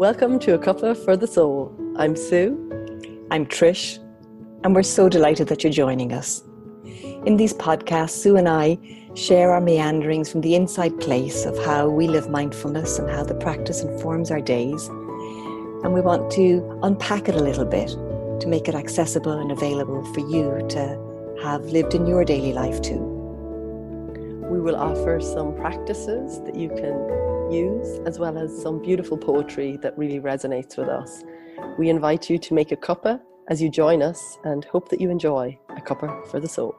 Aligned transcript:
Welcome 0.00 0.38
to 0.38 0.54
A 0.54 0.58
Cuppa 0.58 0.96
for 1.04 1.14
the 1.14 1.26
Soul. 1.26 1.76
I'm 1.98 2.16
Sue. 2.16 2.56
I'm 3.30 3.44
Trish, 3.44 3.98
and 4.64 4.74
we're 4.74 4.82
so 4.82 5.10
delighted 5.10 5.48
that 5.48 5.62
you're 5.62 5.70
joining 5.74 6.14
us. 6.14 6.42
In 7.26 7.36
these 7.36 7.52
podcasts, 7.52 8.12
Sue 8.12 8.36
and 8.36 8.48
I 8.48 8.78
share 9.14 9.52
our 9.52 9.60
meanderings 9.60 10.32
from 10.32 10.40
the 10.40 10.54
inside 10.54 10.98
place 11.00 11.44
of 11.44 11.62
how 11.66 11.90
we 11.90 12.08
live 12.08 12.30
mindfulness 12.30 12.98
and 12.98 13.10
how 13.10 13.24
the 13.24 13.34
practice 13.34 13.82
informs 13.82 14.30
our 14.30 14.40
days. 14.40 14.88
And 14.88 15.92
we 15.92 16.00
want 16.00 16.30
to 16.32 16.80
unpack 16.82 17.28
it 17.28 17.34
a 17.34 17.44
little 17.44 17.66
bit 17.66 17.88
to 18.40 18.46
make 18.46 18.68
it 18.68 18.74
accessible 18.74 19.38
and 19.38 19.52
available 19.52 20.02
for 20.14 20.20
you 20.20 20.66
to 20.70 21.38
have 21.42 21.66
lived 21.66 21.94
in 21.94 22.06
your 22.06 22.24
daily 22.24 22.54
life 22.54 22.80
too. 22.80 23.02
We 24.50 24.60
will 24.60 24.76
offer 24.76 25.20
some 25.20 25.54
practices 25.56 26.40
that 26.44 26.54
you 26.54 26.70
can 26.70 27.39
use, 27.52 28.00
as 28.06 28.18
well 28.18 28.38
as 28.38 28.56
some 28.60 28.80
beautiful 28.80 29.18
poetry 29.18 29.78
that 29.82 29.96
really 29.98 30.20
resonates 30.20 30.76
with 30.76 30.88
us. 30.88 31.24
We 31.78 31.88
invite 31.88 32.30
you 32.30 32.38
to 32.38 32.54
make 32.54 32.72
a 32.72 32.76
cuppa 32.76 33.20
as 33.48 33.60
you 33.60 33.68
join 33.68 34.02
us 34.02 34.38
and 34.44 34.64
hope 34.64 34.88
that 34.90 35.00
you 35.00 35.10
enjoy 35.10 35.58
a 35.70 35.80
cuppa 35.80 36.26
for 36.28 36.40
the 36.40 36.48
soul. 36.48 36.74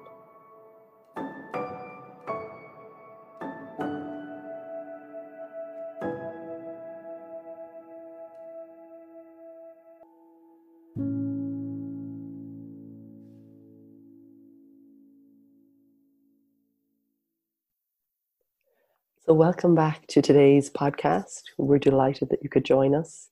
So, 19.31 19.35
welcome 19.35 19.75
back 19.75 20.07
to 20.07 20.21
today's 20.21 20.69
podcast. 20.69 21.43
We're 21.57 21.79
delighted 21.79 22.27
that 22.31 22.43
you 22.43 22.49
could 22.49 22.65
join 22.65 22.93
us. 22.93 23.29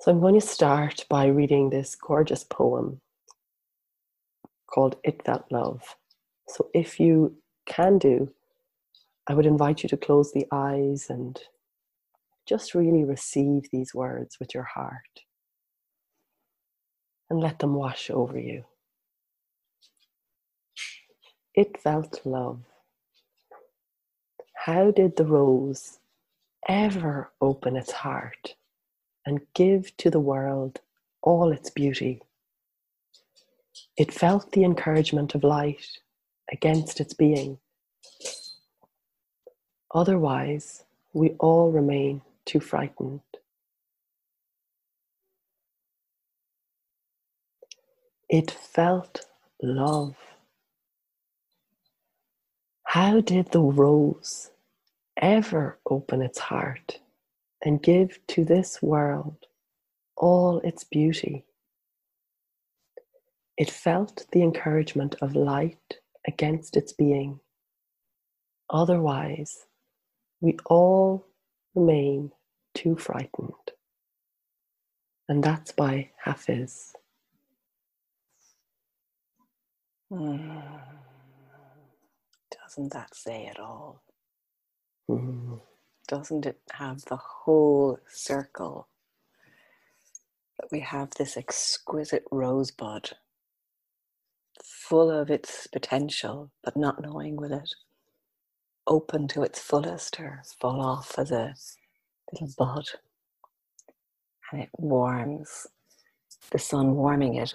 So, 0.00 0.10
I'm 0.10 0.20
going 0.20 0.38
to 0.38 0.46
start 0.46 1.06
by 1.08 1.28
reading 1.28 1.70
this 1.70 1.94
gorgeous 1.94 2.44
poem 2.44 3.00
called 4.66 4.96
It 5.02 5.24
Felt 5.24 5.50
Love. 5.50 5.96
So, 6.48 6.68
if 6.74 7.00
you 7.00 7.38
can 7.64 7.96
do, 7.96 8.34
I 9.26 9.32
would 9.32 9.46
invite 9.46 9.82
you 9.82 9.88
to 9.88 9.96
close 9.96 10.30
the 10.30 10.46
eyes 10.52 11.06
and 11.08 11.40
just 12.46 12.74
really 12.74 13.04
receive 13.04 13.62
these 13.72 13.94
words 13.94 14.36
with 14.38 14.52
your 14.52 14.64
heart 14.64 15.22
and 17.30 17.40
let 17.40 17.60
them 17.60 17.72
wash 17.72 18.10
over 18.10 18.38
you. 18.38 18.64
It 21.54 21.80
felt 21.80 22.20
love. 22.26 22.60
How 24.66 24.90
did 24.90 25.16
the 25.16 25.24
rose 25.24 26.00
ever 26.68 27.32
open 27.40 27.76
its 27.76 27.92
heart 27.92 28.56
and 29.24 29.40
give 29.54 29.96
to 29.96 30.10
the 30.10 30.20
world 30.20 30.80
all 31.22 31.50
its 31.50 31.70
beauty? 31.70 32.20
It 33.96 34.12
felt 34.12 34.52
the 34.52 34.64
encouragement 34.64 35.34
of 35.34 35.44
light 35.44 35.86
against 36.52 37.00
its 37.00 37.14
being. 37.14 37.56
Otherwise, 39.94 40.84
we 41.14 41.30
all 41.40 41.70
remain 41.70 42.20
too 42.44 42.60
frightened. 42.60 43.22
It 48.28 48.50
felt 48.50 49.24
love. 49.62 50.16
How 52.90 53.20
did 53.20 53.52
the 53.52 53.60
rose 53.60 54.50
ever 55.16 55.78
open 55.88 56.22
its 56.22 56.40
heart 56.40 56.98
and 57.64 57.80
give 57.80 58.18
to 58.26 58.44
this 58.44 58.82
world 58.82 59.46
all 60.16 60.58
its 60.64 60.82
beauty? 60.82 61.44
It 63.56 63.70
felt 63.70 64.26
the 64.32 64.42
encouragement 64.42 65.14
of 65.22 65.36
light 65.36 65.98
against 66.26 66.76
its 66.76 66.92
being. 66.92 67.38
Otherwise, 68.68 69.66
we 70.40 70.58
all 70.66 71.28
remain 71.76 72.32
too 72.74 72.96
frightened. 72.96 73.70
And 75.28 75.44
that's 75.44 75.70
by 75.70 76.10
Hafiz. 76.24 76.92
Mm. 80.12 80.82
Doesn't 82.70 82.92
that 82.92 83.16
say 83.16 83.46
it 83.46 83.58
all? 83.58 84.04
Mm. 85.10 85.60
Doesn't 86.06 86.46
it 86.46 86.60
have 86.72 87.04
the 87.06 87.16
whole 87.16 87.98
circle? 88.08 88.86
That 90.60 90.70
we 90.70 90.80
have 90.80 91.10
this 91.10 91.36
exquisite 91.36 92.24
rosebud 92.30 93.10
full 94.62 95.10
of 95.10 95.30
its 95.30 95.66
potential, 95.66 96.52
but 96.62 96.76
not 96.76 97.02
knowing 97.02 97.36
with 97.36 97.52
it 97.52 97.74
open 98.86 99.28
to 99.28 99.42
its 99.42 99.58
fullest 99.58 100.20
or 100.20 100.42
fall 100.60 100.80
off 100.80 101.18
as 101.18 101.32
a 101.32 101.54
little 102.32 102.54
bud. 102.56 102.86
And 104.52 104.62
it 104.62 104.70
warms, 104.78 105.66
the 106.52 106.58
sun 106.58 106.94
warming 106.94 107.34
it 107.34 107.54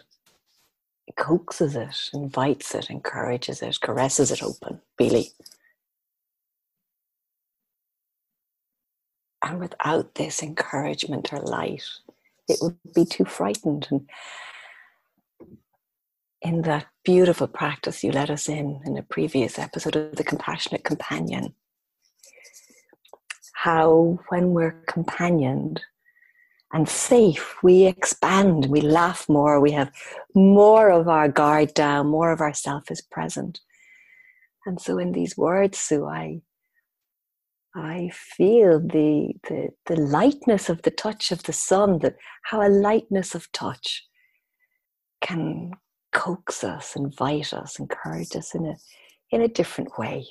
coaxes 1.14 1.76
it, 1.76 2.10
invites 2.14 2.74
it, 2.74 2.90
encourages 2.90 3.62
it, 3.62 3.80
caresses 3.82 4.32
it 4.32 4.42
open, 4.42 4.82
really. 5.00 5.32
And 9.44 9.60
without 9.60 10.16
this 10.16 10.42
encouragement 10.42 11.32
or 11.32 11.40
light, 11.40 11.84
it 12.48 12.58
would 12.62 12.78
be 12.96 13.06
too 13.06 13.26
frightened. 13.26 13.88
And 13.92 14.10
in 16.42 16.62
that 16.64 16.88
beautiful 17.04 17.48
practice 17.48 18.04
you 18.04 18.12
let 18.12 18.30
us 18.30 18.48
in 18.50 18.82
in 18.86 18.98
a 18.98 19.04
previous 19.04 19.58
episode 19.58 19.96
of 19.96 20.16
The 20.16 20.24
Compassionate 20.24 20.84
Companion, 20.84 21.54
how 23.54 24.20
when 24.30 24.52
we're 24.52 24.84
companioned, 24.88 25.82
and 26.76 26.90
safe, 26.90 27.56
we 27.64 27.86
expand, 27.86 28.66
we 28.66 28.82
laugh 28.82 29.30
more, 29.30 29.62
we 29.62 29.72
have 29.72 29.90
more 30.36 30.90
of 30.90 31.08
our 31.08 31.30
guard 31.30 31.74
down, 31.74 32.08
more 32.08 32.34
of 32.34 32.42
ourself 32.42 32.92
is 32.92 33.02
present. 33.02 33.62
And 34.66 34.82
so 34.82 34.98
in 34.98 35.14
these 35.14 35.38
words, 35.38 35.78
Sue, 35.78 36.06
I 36.06 36.42
I 37.78 38.10
feel 38.14 38.82
the, 38.82 39.36
the 39.48 39.70
the 39.86 39.96
lightness 39.96 40.68
of 40.68 40.82
the 40.82 40.92
touch 40.92 41.32
of 41.32 41.44
the 41.44 41.54
sun, 41.54 42.00
that 42.00 42.18
how 42.44 42.62
a 42.62 42.68
lightness 42.68 43.36
of 43.36 43.50
touch 43.54 44.06
can 45.22 45.72
coax 46.12 46.62
us, 46.62 46.98
invite 46.98 47.54
us, 47.54 47.80
encourage 47.80 48.36
us 48.36 48.54
in 48.54 48.66
a 48.66 48.76
in 49.32 49.42
a 49.42 49.48
different 49.48 49.98
way. 49.98 50.28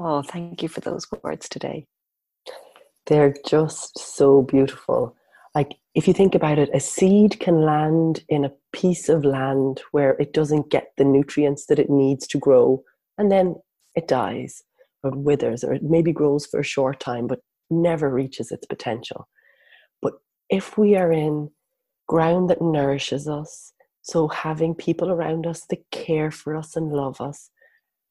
Oh, 0.00 0.22
thank 0.22 0.64
you 0.64 0.68
for 0.68 0.80
those 0.80 1.06
words 1.22 1.48
today. 1.48 1.86
They're 3.06 3.36
just 3.46 4.00
so 4.00 4.42
beautiful 4.42 5.14
like 5.56 5.78
if 5.94 6.06
you 6.06 6.12
think 6.12 6.34
about 6.34 6.58
it 6.58 6.68
a 6.74 6.78
seed 6.78 7.40
can 7.40 7.62
land 7.62 8.22
in 8.28 8.44
a 8.44 8.52
piece 8.74 9.08
of 9.08 9.24
land 9.24 9.80
where 9.90 10.10
it 10.20 10.34
doesn't 10.34 10.70
get 10.70 10.92
the 10.98 11.04
nutrients 11.04 11.64
that 11.66 11.78
it 11.78 11.88
needs 11.88 12.26
to 12.26 12.38
grow 12.38 12.82
and 13.16 13.32
then 13.32 13.56
it 13.94 14.06
dies 14.06 14.62
or 15.02 15.10
withers 15.12 15.64
or 15.64 15.72
it 15.72 15.82
maybe 15.82 16.12
grows 16.12 16.44
for 16.44 16.60
a 16.60 16.72
short 16.74 17.00
time 17.00 17.26
but 17.26 17.40
never 17.70 18.10
reaches 18.10 18.52
its 18.52 18.66
potential. 18.66 19.26
But 20.02 20.12
if 20.50 20.76
we 20.76 20.94
are 20.94 21.10
in 21.10 21.50
ground 22.06 22.50
that 22.50 22.60
nourishes 22.60 23.26
us 23.26 23.72
so 24.02 24.28
having 24.28 24.74
people 24.74 25.10
around 25.10 25.46
us 25.46 25.64
that 25.70 25.90
care 25.90 26.30
for 26.30 26.54
us 26.54 26.76
and 26.76 26.92
love 26.92 27.20
us 27.20 27.50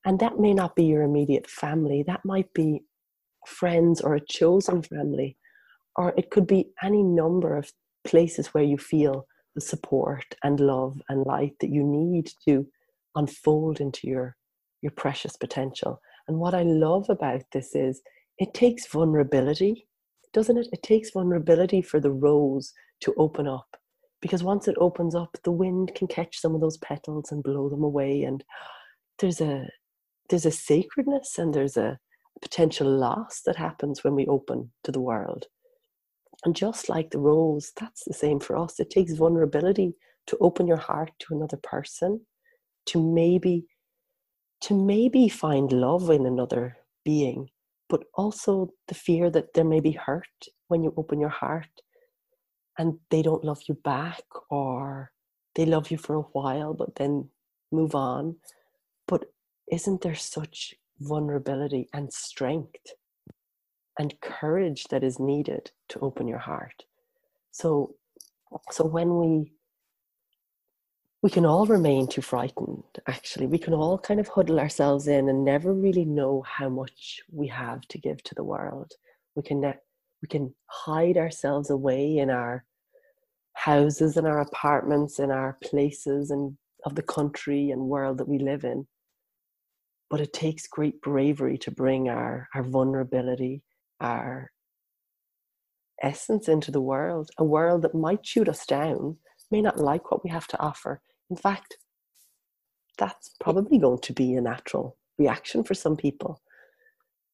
and 0.04 0.20
that 0.20 0.40
may 0.40 0.54
not 0.54 0.76
be 0.76 0.84
your 0.84 1.04
immediate 1.04 1.48
family 1.48 2.04
that 2.08 2.26
might 2.26 2.52
be 2.54 2.82
friends 3.46 4.02
or 4.02 4.16
a 4.16 4.26
chosen 4.26 4.82
family 4.82 5.38
or 5.96 6.14
it 6.18 6.30
could 6.30 6.48
be 6.48 6.70
any 6.84 7.04
number 7.04 7.56
of 7.58 7.72
places 8.06 8.48
where 8.48 8.64
you 8.64 8.78
feel 8.78 9.28
the 9.56 9.62
support 9.62 10.36
and 10.44 10.60
love 10.60 11.02
and 11.10 11.26
light 11.26 11.54
that 11.62 11.70
you 11.70 11.84
need 11.84 12.30
to 12.48 12.66
unfold 13.16 13.80
into 13.80 14.08
your 14.08 14.36
your 14.82 14.92
precious 14.92 15.36
potential. 15.38 16.00
And 16.28 16.38
what 16.38 16.54
i 16.54 16.64
love 16.64 17.10
about 17.10 17.44
this 17.54 17.76
is 17.76 18.02
it 18.38 18.54
takes 18.54 18.88
vulnerability 18.88 19.88
doesn't 20.36 20.58
it? 20.58 20.68
It 20.74 20.84
takes 20.84 21.12
vulnerability 21.12 21.82
for 21.82 22.02
the 22.02 22.12
rose 22.12 22.74
to 23.00 23.14
open 23.18 23.48
up 23.48 23.78
because 24.22 24.44
once 24.44 24.68
it 24.68 24.76
opens 24.80 25.16
up 25.16 25.30
the 25.46 25.52
wind 25.52 25.94
can 25.96 26.08
catch 26.08 26.40
some 26.40 26.54
of 26.54 26.60
those 26.60 26.78
petals 26.80 27.32
and 27.32 27.42
blow 27.42 27.70
them 27.70 27.84
away 27.84 28.24
and 28.24 28.44
there's 29.20 29.40
a 29.40 29.66
there's 30.30 30.46
a 30.46 30.52
sacredness 30.52 31.38
and 31.38 31.54
there's 31.54 31.78
a 31.78 31.98
potential 32.42 32.86
loss 32.88 33.42
that 33.46 33.56
happens 33.56 34.04
when 34.04 34.14
we 34.14 34.28
open 34.28 34.72
to 34.84 34.92
the 34.92 35.00
world 35.00 35.46
and 36.44 36.56
just 36.56 36.90
like 36.90 37.12
the 37.12 37.20
rose, 37.20 37.72
that's 37.80 38.04
the 38.04 38.14
same 38.14 38.40
for 38.40 38.58
us. 38.58 38.80
It 38.80 38.90
takes 38.90 39.14
vulnerability 39.14 39.96
to 40.28 40.38
open 40.42 40.68
your 40.68 40.78
heart 40.78 41.12
to 41.20 41.34
another 41.34 41.58
person, 41.58 42.22
to 42.88 43.02
maybe 43.02 43.66
to 44.62 44.74
maybe 44.74 45.30
find 45.30 45.72
love 45.72 46.10
in 46.10 46.26
another 46.26 46.78
being, 47.04 47.50
but 47.90 48.04
also 48.16 48.70
the 48.88 48.96
fear 48.96 49.30
that 49.30 49.54
there 49.54 49.66
may 49.66 49.80
be 49.80 49.92
hurt 49.92 50.48
when 50.68 50.84
you 50.84 50.94
open 50.98 51.20
your 51.20 51.30
heart 51.30 51.70
and 52.78 52.98
they 53.10 53.22
don't 53.22 53.44
love 53.44 53.62
you 53.68 53.76
back 53.76 54.24
or 54.50 55.12
they 55.56 55.66
love 55.66 55.92
you 55.92 55.98
for 55.98 56.16
a 56.16 56.30
while 56.34 56.74
but 56.74 56.96
then 56.96 57.30
move 57.72 57.96
on 57.96 58.36
but 59.08 59.26
isn't 59.72 60.02
there 60.02 60.16
such 60.16 60.74
vulnerability 61.00 61.88
and 61.94 62.12
strength 62.12 62.94
and 64.00 64.20
courage 64.22 64.86
that 64.90 65.04
is 65.04 65.20
needed 65.20 65.72
to 65.90 66.00
open 66.00 66.28
your 66.28 66.40
heart. 66.40 66.84
So 67.52 67.96
so 68.72 68.86
when 68.86 69.18
we 69.20 69.52
we 71.26 71.32
can 71.32 71.46
all 71.46 71.66
remain 71.66 72.08
too 72.08 72.22
frightened 72.22 72.84
actually. 73.08 73.48
We 73.48 73.58
can 73.58 73.74
all 73.74 73.98
kind 73.98 74.20
of 74.20 74.28
huddle 74.28 74.60
ourselves 74.60 75.08
in 75.08 75.28
and 75.28 75.44
never 75.44 75.74
really 75.74 76.06
know 76.06 76.44
how 76.46 76.70
much 76.70 77.20
we 77.32 77.48
have 77.48 77.82
to 77.88 77.98
give 77.98 78.22
to 78.26 78.36
the 78.36 78.44
world. 78.44 78.92
We 79.36 79.42
can 79.42 79.62
ne- 79.62 79.80
we 80.22 80.28
can 80.28 80.54
hide 80.68 81.18
ourselves 81.18 81.72
away 81.72 82.18
in 82.20 82.30
our 82.30 82.64
houses 83.54 84.18
and 84.18 84.28
our 84.28 84.42
apartments 84.42 85.18
in 85.18 85.32
our 85.32 85.58
places 85.64 86.30
and 86.30 86.58
of 86.86 86.94
the 86.94 87.02
country 87.02 87.72
and 87.72 87.82
world 87.82 88.20
that 88.20 88.28
we 88.28 88.38
live 88.38 88.64
in. 88.64 88.86
But 90.12 90.22
it 90.22 90.32
takes 90.32 90.68
great 90.68 91.02
bravery 91.02 91.58
to 91.60 91.72
bring 91.72 92.08
our 92.08 92.48
our 92.54 92.62
vulnerability 92.64 93.64
our 94.00 94.52
essence 96.04 96.48
into 96.48 96.72
the 96.72 96.82
world 96.82 97.30
a 97.38 97.44
world 97.44 97.82
that 97.82 97.96
might 97.96 98.26
shoot 98.26 98.50
us 98.50 98.66
down 98.66 99.18
may 99.52 99.62
not 99.62 99.80
like 99.80 100.12
what 100.12 100.24
we 100.24 100.30
have 100.30 100.48
to 100.48 100.60
offer 100.60 101.02
in 101.30 101.36
fact, 101.36 101.78
that's 102.98 103.36
probably 103.40 103.78
going 103.78 104.00
to 104.00 104.14
be 104.14 104.36
a 104.36 104.42
natural 104.42 104.98
reaction 105.18 105.64
for 105.64 105.74
some 105.74 105.98
people. 105.98 106.42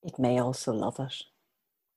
It 0.04 0.18
may 0.18 0.40
also 0.40 0.74
love 0.74 1.00
it. 1.00 1.16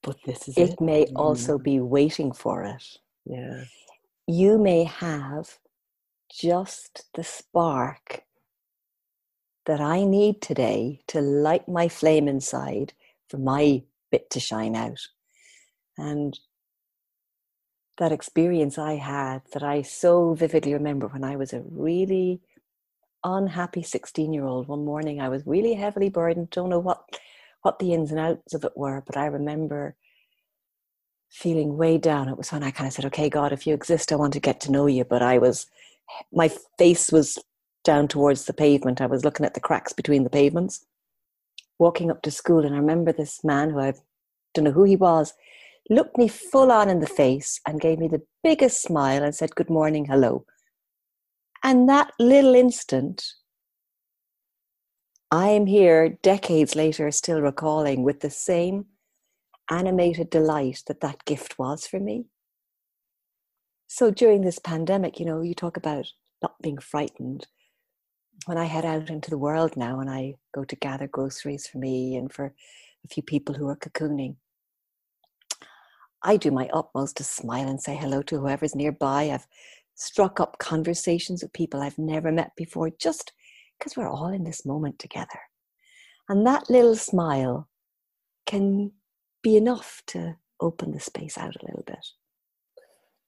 But 0.02 0.16
this 0.26 0.48
is 0.48 0.58
it. 0.58 0.70
It, 0.70 0.80
may 0.80 1.06
mm. 1.06 1.12
also 1.16 1.58
be 1.58 1.80
waiting 1.80 2.32
for 2.32 2.64
it. 2.64 2.84
Yeah. 3.24 3.64
You 4.26 4.58
may 4.58 4.84
have 4.84 5.58
just 6.30 7.06
the 7.14 7.24
spark 7.24 8.22
that 9.66 9.80
I 9.80 10.04
need 10.04 10.42
today 10.42 11.00
to 11.08 11.20
light 11.20 11.68
my 11.68 11.88
flame 11.88 12.28
inside 12.28 12.92
for 13.30 13.38
my 13.38 13.82
bit 14.14 14.30
to 14.30 14.38
shine 14.38 14.76
out. 14.76 15.00
And 15.98 16.38
that 17.98 18.12
experience 18.12 18.78
I 18.78 18.94
had 18.94 19.42
that 19.52 19.64
I 19.64 19.82
so 19.82 20.34
vividly 20.34 20.72
remember 20.72 21.08
when 21.08 21.24
I 21.24 21.34
was 21.34 21.52
a 21.52 21.64
really 21.68 22.40
unhappy 23.24 23.82
16 23.82 24.32
year 24.32 24.44
old. 24.44 24.68
One 24.68 24.84
morning 24.84 25.20
I 25.20 25.28
was 25.28 25.42
really 25.46 25.74
heavily 25.74 26.10
burdened, 26.10 26.50
don't 26.50 26.70
know 26.70 26.78
what, 26.78 27.00
what 27.62 27.80
the 27.80 27.92
ins 27.92 28.12
and 28.12 28.20
outs 28.20 28.54
of 28.54 28.64
it 28.64 28.76
were, 28.76 29.02
but 29.04 29.16
I 29.16 29.26
remember 29.26 29.96
feeling 31.30 31.76
way 31.76 31.98
down. 31.98 32.28
It 32.28 32.36
was 32.36 32.52
when 32.52 32.62
I 32.62 32.70
kind 32.70 32.86
of 32.86 32.94
said, 32.94 33.06
Okay, 33.06 33.28
God, 33.28 33.52
if 33.52 33.66
you 33.66 33.74
exist, 33.74 34.12
I 34.12 34.16
want 34.16 34.32
to 34.34 34.40
get 34.48 34.60
to 34.60 34.72
know 34.72 34.86
you. 34.86 35.04
But 35.04 35.22
I 35.22 35.38
was, 35.38 35.66
my 36.32 36.50
face 36.78 37.10
was 37.10 37.38
down 37.82 38.06
towards 38.06 38.44
the 38.44 38.52
pavement. 38.52 39.00
I 39.00 39.06
was 39.06 39.24
looking 39.24 39.44
at 39.44 39.54
the 39.54 39.66
cracks 39.68 39.92
between 39.92 40.22
the 40.22 40.30
pavements, 40.30 40.86
walking 41.78 42.10
up 42.10 42.22
to 42.22 42.30
school. 42.30 42.64
And 42.64 42.74
I 42.74 42.78
remember 42.78 43.12
this 43.12 43.42
man 43.44 43.70
who 43.70 43.80
I 43.80 43.94
don't 44.52 44.64
know 44.64 44.72
who 44.72 44.84
he 44.84 44.96
was 44.96 45.34
looked 45.90 46.16
me 46.16 46.28
full 46.28 46.72
on 46.72 46.88
in 46.88 47.00
the 47.00 47.06
face 47.06 47.60
and 47.66 47.80
gave 47.80 47.98
me 47.98 48.08
the 48.08 48.22
biggest 48.42 48.82
smile 48.82 49.22
and 49.22 49.34
said, 49.34 49.54
Good 49.54 49.70
morning, 49.70 50.06
hello. 50.06 50.46
And 51.62 51.88
that 51.88 52.12
little 52.18 52.54
instant, 52.54 53.24
I 55.30 55.48
am 55.48 55.66
here 55.66 56.18
decades 56.22 56.76
later 56.76 57.10
still 57.10 57.40
recalling 57.40 58.02
with 58.02 58.20
the 58.20 58.30
same 58.30 58.86
animated 59.70 60.30
delight 60.30 60.82
that 60.86 61.00
that 61.00 61.24
gift 61.24 61.58
was 61.58 61.86
for 61.86 61.98
me. 61.98 62.26
So 63.86 64.10
during 64.10 64.42
this 64.42 64.58
pandemic, 64.58 65.18
you 65.18 65.26
know, 65.26 65.40
you 65.40 65.54
talk 65.54 65.76
about 65.76 66.12
not 66.42 66.60
being 66.60 66.78
frightened. 66.78 67.46
When 68.46 68.58
I 68.58 68.64
head 68.64 68.84
out 68.84 69.08
into 69.08 69.30
the 69.30 69.38
world 69.38 69.74
now 69.74 70.00
and 70.00 70.10
I 70.10 70.34
go 70.54 70.64
to 70.64 70.76
gather 70.76 71.06
groceries 71.06 71.66
for 71.66 71.78
me 71.78 72.14
and 72.16 72.30
for 72.30 72.52
a 73.04 73.08
few 73.08 73.22
people 73.22 73.54
who 73.54 73.68
are 73.68 73.76
cocooning, 73.76 74.36
I 76.22 76.36
do 76.36 76.50
my 76.50 76.68
utmost 76.72 77.16
to 77.18 77.24
smile 77.24 77.68
and 77.68 77.80
say 77.80 77.96
hello 77.96 78.20
to 78.22 78.38
whoever's 78.38 78.74
nearby. 78.74 79.30
I've 79.30 79.46
struck 79.94 80.40
up 80.40 80.58
conversations 80.58 81.42
with 81.42 81.54
people 81.54 81.80
I've 81.80 81.98
never 81.98 82.30
met 82.30 82.52
before 82.54 82.90
just 82.90 83.32
because 83.78 83.96
we're 83.96 84.08
all 84.08 84.28
in 84.28 84.44
this 84.44 84.66
moment 84.66 84.98
together. 84.98 85.40
And 86.28 86.46
that 86.46 86.68
little 86.68 86.96
smile 86.96 87.68
can 88.46 88.92
be 89.42 89.56
enough 89.56 90.02
to 90.08 90.36
open 90.60 90.92
the 90.92 91.00
space 91.00 91.38
out 91.38 91.56
a 91.56 91.64
little 91.66 91.84
bit. 91.86 92.06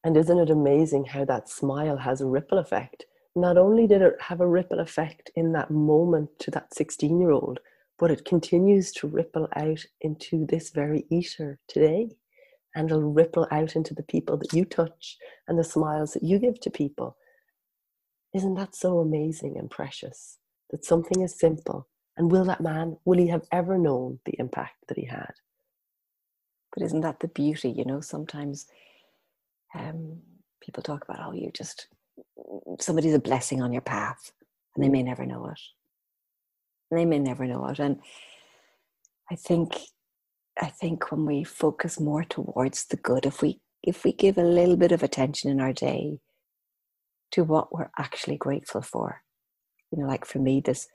And 0.05 0.17
isn't 0.17 0.39
it 0.39 0.51
amazing 0.51 1.07
how 1.07 1.25
that 1.25 1.49
smile 1.49 1.97
has 1.99 2.21
a 2.21 2.27
ripple 2.27 2.59
effect? 2.59 3.07
Not 3.37 3.59
only 3.59 3.87
did 3.87 4.01
it 4.03 4.15
have 4.21 4.41
a 4.41 4.49
ripple 4.49 4.81
effect 4.81 5.31
in 5.37 5.53
that 5.53 5.71
moment 5.71 6.31
to 6.41 6.51
that 6.53 6.75
16 6.75 7.21
year 7.21 7.31
old, 7.31 7.61
but 7.99 8.11
it 8.11 8.25
continues 8.25 8.93
to 8.93 9.07
ripple 9.07 9.49
out 9.55 9.85
into 10.01 10.47
this 10.47 10.71
very 10.71 11.05
ether 11.11 11.59
today 11.69 12.11
and 12.75 12.91
it'll 12.91 13.13
ripple 13.13 13.47
out 13.51 13.77
into 13.77 13.95
the 13.95 14.03
people 14.03 14.39
that 14.39 14.53
you 14.55 14.65
touch 14.65 15.19
and 15.49 15.59
the 15.59 15.65
smiles 15.65 16.13
that 16.13 16.23
you 16.23 16.39
give 16.39 16.61
to 16.61 16.71
people. 16.71 17.17
Isn't 18.35 18.55
that 18.55 18.75
so 18.75 19.01
amazing 19.01 19.57
and 19.59 19.71
precious 19.71 20.39
that 20.71 20.85
something 20.85 21.23
is 21.23 21.39
simple? 21.39 21.89
And 22.17 22.33
will 22.33 22.45
that 22.47 22.63
man, 22.63 22.97
will 23.05 23.19
he 23.19 23.29
have 23.29 23.47
ever 23.53 23.79
known 23.79 24.19
the 24.25 24.35
impact 24.39 24.77
that 24.89 24.99
he 24.99 25.07
had? 25.07 25.33
But 26.75 26.85
isn't 26.85 27.03
that 27.03 27.21
the 27.21 27.29
beauty? 27.29 27.71
You 27.71 27.85
know, 27.85 28.01
sometimes 28.01 28.67
um, 29.75 30.21
people 30.63 30.83
talk 30.83 31.05
about, 31.05 31.21
oh, 31.27 31.33
you 31.33 31.51
just, 31.55 31.89
somebody's 32.81 33.15
a 33.15 33.21
blessing 33.21 33.63
on 33.63 33.73
your 33.73 33.83
path, 33.83 34.33
and 34.75 34.85
they 34.85 34.89
may 34.89 35.03
never 35.03 35.27
know 35.27 35.47
it. 35.47 35.61
And 36.91 37.01
they 37.01 37.05
may 37.05 37.19
never 37.19 37.47
know 37.47 37.67
it. 37.67 37.79
And 37.79 38.01
I 39.31 39.35
think 39.35 39.77
I 40.61 40.67
think 40.67 41.11
when 41.11 41.27
we 41.27 41.45
focus 41.45 42.01
more 42.01 42.25
towards 42.25 42.87
the 42.87 42.97
good, 42.97 43.27
if 43.27 43.43
we 43.43 43.61
if 43.83 44.05
we 44.05 44.13
give 44.13 44.39
a 44.39 44.43
little 44.43 44.77
bit 44.77 44.93
of 44.93 45.03
attention 45.03 45.51
in 45.51 45.61
our 45.61 45.73
day 45.73 46.21
to 47.33 47.45
what 47.45 47.73
we're 47.73 47.91
actually 47.99 48.37
grateful 48.37 48.83
for, 48.83 49.23
you 49.91 49.99
know, 49.99 50.07
like 50.07 50.25
for 50.25 50.39
me, 50.39 50.61
this 50.61 50.89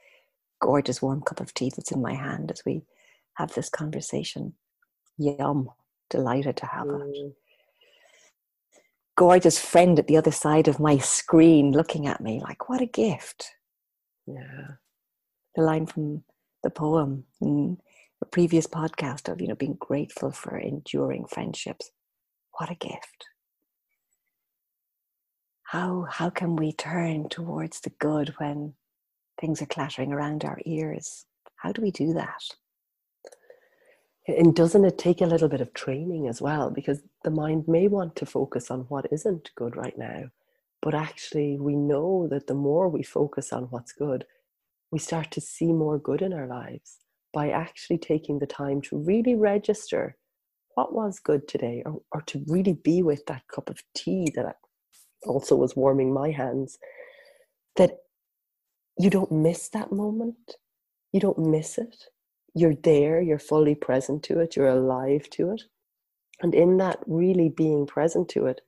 gorgeous 0.62 1.02
warm 1.02 1.22
cup 1.22 1.40
of 1.40 1.54
tea 1.54 1.72
that's 1.76 1.92
in 1.92 2.02
my 2.02 2.14
hand 2.14 2.52
as 2.52 2.62
we 2.66 2.84
have 3.36 3.54
this 3.54 3.70
conversation. 3.70 4.54
Yum, 5.18 5.70
delighted 6.10 6.58
to 6.58 6.66
have 6.66 6.88
mm. 6.88 7.12
it. 7.14 7.34
Gorgeous 9.22 9.60
friend 9.60 10.00
at 10.00 10.08
the 10.08 10.18
other 10.18 10.32
side 10.32 10.68
of 10.68 10.80
my 10.80 10.98
screen 10.98 11.72
looking 11.72 12.08
at 12.08 12.22
me 12.22 12.42
like, 12.42 12.70
what 12.70 12.82
a 12.82 12.88
gift. 12.88 13.52
Yeah. 14.26 14.78
The 15.56 15.62
line 15.62 15.86
from 15.86 16.24
the 16.64 16.72
poem. 16.72 17.26
Mm 17.42 17.78
a 18.22 18.26
previous 18.26 18.68
podcast 18.68 19.32
of 19.32 19.42
you 19.42 19.48
know 19.48 19.56
being 19.56 19.78
grateful 19.80 20.32
for 20.32 20.58
enduring 20.58 21.26
friendships 21.26 21.92
what 22.58 22.70
a 22.70 22.76
gift 22.76 23.26
how 25.64 26.06
how 26.10 26.30
can 26.30 26.56
we 26.56 26.72
turn 26.72 27.28
towards 27.30 27.82
the 27.82 27.90
good 28.00 28.34
when 28.38 28.74
things 29.40 29.62
are 29.62 29.68
clattering 29.68 30.14
around 30.14 30.46
our 30.46 30.60
ears 30.66 31.26
how 31.58 31.72
do 31.72 31.82
we 31.82 31.92
do 31.92 32.14
that 32.14 32.42
and 34.38 34.56
doesn't 34.56 34.86
it 34.86 34.98
take 34.98 35.22
a 35.22 35.26
little 35.26 35.50
bit 35.50 35.62
of 35.62 35.74
training 35.74 36.28
as 36.28 36.42
well? 36.42 36.70
Because 36.70 37.02
the 37.24 37.32
mind 37.32 37.68
may 37.68 37.88
want 37.88 38.16
to 38.18 38.26
focus 38.26 38.72
on 38.72 38.82
what 38.82 39.08
isn't 39.12 39.52
good 39.56 39.76
right 39.76 39.98
now 39.98 40.26
but 40.82 40.96
actually 40.96 41.58
we 41.60 41.76
know 41.76 42.28
that 42.30 42.48
the 42.48 42.54
more 42.54 42.90
we 42.90 43.04
focus 43.04 43.54
on 43.54 43.64
what's 43.66 43.92
good 43.92 44.26
we 44.92 45.00
start 45.00 45.32
to 45.32 45.42
see 45.42 45.72
more 45.72 45.98
good 45.98 46.22
in 46.22 46.34
our 46.34 46.48
lives 46.48 46.98
by 47.34 47.50
actually 47.50 47.98
taking 47.98 48.40
the 48.40 48.46
time 48.46 48.82
to 48.82 48.98
really 48.98 49.36
register 49.36 50.18
what 50.76 50.94
was 50.94 51.20
good 51.20 51.48
today 51.48 51.82
or, 51.86 52.02
or 52.12 52.22
to 52.22 52.44
really 52.48 52.74
be 52.74 53.02
with 53.02 53.26
that 53.26 53.44
cup 53.48 53.70
of 53.70 53.82
tea 53.96 54.32
that 54.36 54.58
also 55.26 55.56
was 55.56 55.76
warming 55.76 56.14
my 56.14 56.32
hands 56.32 56.78
that 57.78 58.00
you 58.98 59.10
don't 59.10 59.32
miss 59.32 59.70
that 59.70 59.92
moment. 59.92 60.58
You 61.14 61.22
don't 61.22 61.38
miss 61.38 61.78
it 61.78 61.96
you're 62.54 62.76
there 62.84 63.22
you're 63.22 63.40
fully 63.40 63.76
present 63.76 64.24
to 64.24 64.40
it 64.40 64.56
you're 64.56 64.68
alive 64.68 65.30
to 65.30 65.52
it 65.52 65.64
and 66.42 66.54
in 66.54 66.78
that 66.78 67.00
really 67.08 67.50
being 67.50 67.86
present 67.86 68.28
to 68.30 68.46
it 68.46 68.62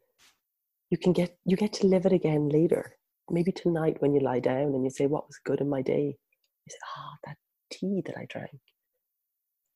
you 0.90 0.98
can 0.98 1.14
get 1.14 1.38
you 1.46 1.58
get 1.58 1.74
to 1.74 1.88
live 1.88 2.06
it 2.06 2.14
again 2.14 2.50
later 2.50 2.96
maybe 3.30 3.52
tonight 3.52 3.98
when 4.00 4.14
you 4.14 4.20
lie 4.20 4.40
down 4.40 4.74
and 4.74 4.84
you 4.84 4.90
say 4.90 5.06
what 5.06 5.28
was 5.28 5.40
good 5.44 5.62
in 5.62 5.70
my 5.70 5.82
day 5.82 6.16
you 6.66 6.72
say 6.72 6.78
ah 6.96 7.10
oh, 7.12 7.16
that 7.26 7.38
tea 7.74 8.02
that 8.06 8.18
I 8.18 8.26
drank. 8.30 8.60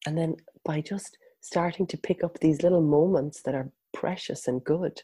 And 0.05 0.17
then 0.17 0.35
by 0.63 0.81
just 0.81 1.17
starting 1.41 1.87
to 1.87 1.97
pick 1.97 2.23
up 2.23 2.39
these 2.39 2.61
little 2.61 2.81
moments 2.81 3.41
that 3.43 3.55
are 3.55 3.71
precious 3.93 4.47
and 4.47 4.63
good, 4.63 5.01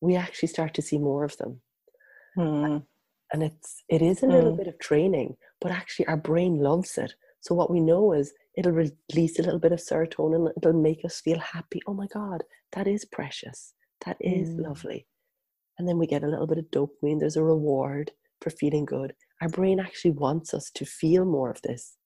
we 0.00 0.16
actually 0.16 0.48
start 0.48 0.74
to 0.74 0.82
see 0.82 0.98
more 0.98 1.24
of 1.24 1.36
them. 1.38 1.60
Mm. 2.38 2.84
And 3.32 3.42
it's 3.42 3.82
it 3.88 4.02
is 4.02 4.22
a 4.22 4.26
little 4.26 4.52
mm. 4.52 4.58
bit 4.58 4.68
of 4.68 4.78
training, 4.78 5.36
but 5.60 5.72
actually 5.72 6.06
our 6.06 6.16
brain 6.16 6.58
loves 6.58 6.96
it. 6.98 7.14
So 7.44 7.54
what 7.54 7.70
we 7.70 7.80
know 7.80 8.14
is 8.14 8.32
it'll 8.56 8.72
release 8.72 9.38
a 9.38 9.42
little 9.42 9.58
bit 9.58 9.72
of 9.72 9.78
serotonin, 9.78 10.50
it'll 10.56 10.72
make 10.72 11.04
us 11.04 11.20
feel 11.20 11.38
happy. 11.38 11.82
Oh 11.86 11.92
my 11.92 12.06
God, 12.06 12.42
that 12.72 12.86
is 12.86 13.04
precious. 13.04 13.74
That 14.06 14.16
is 14.18 14.48
mm. 14.48 14.62
lovely. 14.62 15.06
And 15.78 15.86
then 15.86 15.98
we 15.98 16.06
get 16.06 16.24
a 16.24 16.26
little 16.26 16.46
bit 16.46 16.56
of 16.56 16.70
dopamine. 16.70 17.20
There's 17.20 17.36
a 17.36 17.44
reward 17.44 18.12
for 18.40 18.48
feeling 18.48 18.86
good. 18.86 19.12
Our 19.42 19.50
brain 19.50 19.78
actually 19.78 20.12
wants 20.12 20.54
us 20.54 20.70
to 20.70 20.86
feel 20.86 21.26
more 21.26 21.50
of 21.50 21.60
this, 21.60 21.98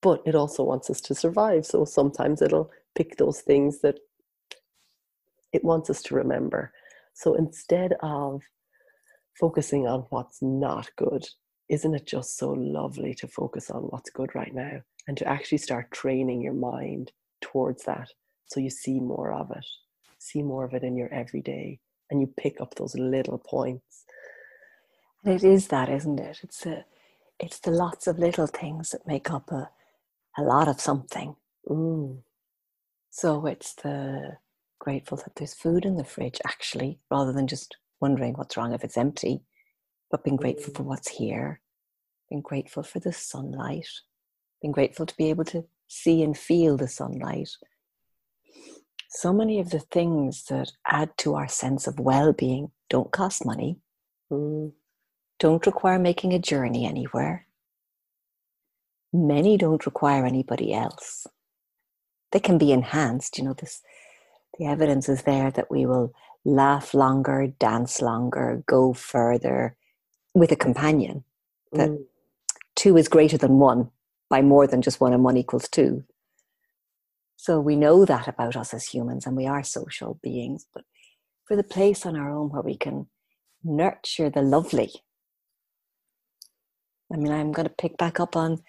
but 0.00 0.20
it 0.26 0.34
also 0.34 0.64
wants 0.64 0.90
us 0.90 1.00
to 1.02 1.14
survive. 1.14 1.64
So 1.64 1.84
sometimes 1.84 2.42
it'll 2.42 2.72
pick 2.96 3.18
those 3.18 3.40
things 3.40 3.82
that 3.82 4.00
it 5.52 5.62
wants 5.62 5.90
us 5.90 6.02
to 6.04 6.16
remember. 6.16 6.72
So 7.14 7.34
instead 7.34 7.94
of 8.02 8.42
focusing 9.38 9.86
on 9.86 10.06
what's 10.10 10.42
not 10.42 10.90
good, 10.96 11.24
isn't 11.68 11.94
it 11.94 12.06
just 12.06 12.36
so 12.36 12.50
lovely 12.50 13.14
to 13.14 13.28
focus 13.28 13.70
on 13.70 13.82
what's 13.84 14.10
good 14.10 14.34
right 14.34 14.54
now 14.54 14.80
and 15.08 15.16
to 15.16 15.26
actually 15.26 15.58
start 15.58 15.90
training 15.90 16.42
your 16.42 16.54
mind 16.54 17.12
towards 17.40 17.84
that 17.84 18.08
so 18.46 18.60
you 18.60 18.70
see 18.70 19.00
more 19.00 19.32
of 19.32 19.50
it, 19.50 19.64
see 20.18 20.42
more 20.42 20.64
of 20.64 20.74
it 20.74 20.82
in 20.82 20.96
your 20.96 21.12
everyday, 21.12 21.80
and 22.10 22.20
you 22.20 22.26
pick 22.36 22.60
up 22.60 22.74
those 22.74 22.94
little 22.94 23.38
points. 23.38 24.04
And 25.24 25.34
it 25.34 25.42
is 25.42 25.68
that, 25.68 25.88
isn't 25.88 26.20
it? 26.20 26.40
It's 26.42 26.66
a, 26.66 26.84
it's 27.40 27.60
the 27.60 27.70
lots 27.70 28.06
of 28.06 28.18
little 28.18 28.46
things 28.46 28.90
that 28.90 29.06
make 29.06 29.30
up 29.30 29.50
a, 29.50 29.70
a 30.36 30.42
lot 30.42 30.68
of 30.68 30.80
something. 30.80 31.34
Mm. 31.68 32.18
So 33.10 33.46
it's 33.46 33.74
the 33.74 34.36
grateful 34.78 35.16
that 35.18 35.36
there's 35.36 35.54
food 35.54 35.86
in 35.86 35.96
the 35.96 36.04
fridge, 36.04 36.40
actually, 36.46 36.98
rather 37.10 37.32
than 37.32 37.46
just 37.46 37.76
wondering 38.00 38.34
what's 38.34 38.56
wrong 38.56 38.74
if 38.74 38.84
it's 38.84 38.98
empty, 38.98 39.42
but 40.12 40.22
being 40.22 40.36
grateful 40.36 40.74
for 40.74 40.82
what's 40.82 41.08
here, 41.08 41.60
being 42.28 42.42
grateful 42.42 42.82
for 42.82 43.00
the 43.00 43.12
sunlight, 43.12 43.88
being 44.60 44.70
grateful 44.70 45.06
to 45.06 45.16
be 45.16 45.30
able 45.30 45.44
to 45.46 45.64
see 45.88 46.22
and 46.22 46.36
feel 46.36 46.76
the 46.76 46.86
sunlight. 46.86 47.48
So 49.08 49.32
many 49.32 49.58
of 49.58 49.70
the 49.70 49.80
things 49.80 50.44
that 50.44 50.70
add 50.86 51.16
to 51.18 51.34
our 51.34 51.48
sense 51.48 51.86
of 51.86 51.98
well 51.98 52.32
being 52.32 52.70
don't 52.90 53.10
cost 53.10 53.44
money, 53.44 53.78
mm. 54.30 54.72
don't 55.38 55.66
require 55.66 55.98
making 55.98 56.34
a 56.34 56.38
journey 56.38 56.86
anywhere. 56.86 57.46
Many 59.14 59.56
don't 59.56 59.84
require 59.84 60.24
anybody 60.26 60.72
else. 60.74 61.26
They 62.32 62.40
can 62.40 62.58
be 62.58 62.72
enhanced. 62.72 63.38
You 63.38 63.44
know, 63.44 63.54
this 63.54 63.82
the 64.58 64.66
evidence 64.66 65.08
is 65.08 65.22
there 65.22 65.50
that 65.50 65.70
we 65.70 65.86
will 65.86 66.14
laugh 66.44 66.92
longer, 66.92 67.46
dance 67.46 68.02
longer, 68.02 68.62
go 68.66 68.92
further 68.92 69.76
with 70.34 70.52
a 70.52 70.56
companion. 70.56 71.24
That 71.72 71.90
mm. 71.90 72.04
two 72.76 72.96
is 72.96 73.08
greater 73.08 73.38
than 73.38 73.58
one 73.58 73.90
by 74.28 74.42
more 74.42 74.66
than 74.66 74.82
just 74.82 75.00
one 75.00 75.12
and 75.12 75.24
one 75.24 75.36
equals 75.36 75.68
two. 75.68 76.04
So 77.36 77.60
we 77.60 77.76
know 77.76 78.04
that 78.04 78.28
about 78.28 78.56
us 78.56 78.72
as 78.72 78.86
humans 78.86 79.26
and 79.26 79.36
we 79.36 79.46
are 79.46 79.64
social 79.64 80.18
beings, 80.22 80.66
but 80.72 80.84
for 81.44 81.56
the 81.56 81.64
place 81.64 82.06
on 82.06 82.16
our 82.16 82.30
own 82.30 82.50
where 82.50 82.62
we 82.62 82.76
can 82.76 83.08
nurture 83.64 84.30
the 84.30 84.42
lovely. 84.42 84.92
I 87.12 87.16
mean, 87.16 87.32
I'm 87.32 87.52
going 87.52 87.66
to 87.66 87.74
pick 87.74 87.98
back 87.98 88.20
up 88.20 88.36
on 88.36 88.62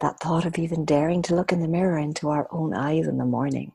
that 0.00 0.20
thought 0.20 0.44
of 0.44 0.58
even 0.58 0.84
daring 0.84 1.22
to 1.22 1.34
look 1.34 1.52
in 1.52 1.60
the 1.60 1.68
mirror 1.68 1.98
into 1.98 2.28
our 2.28 2.46
own 2.50 2.72
eyes 2.72 3.06
in 3.06 3.18
the 3.18 3.24
morning. 3.24 3.72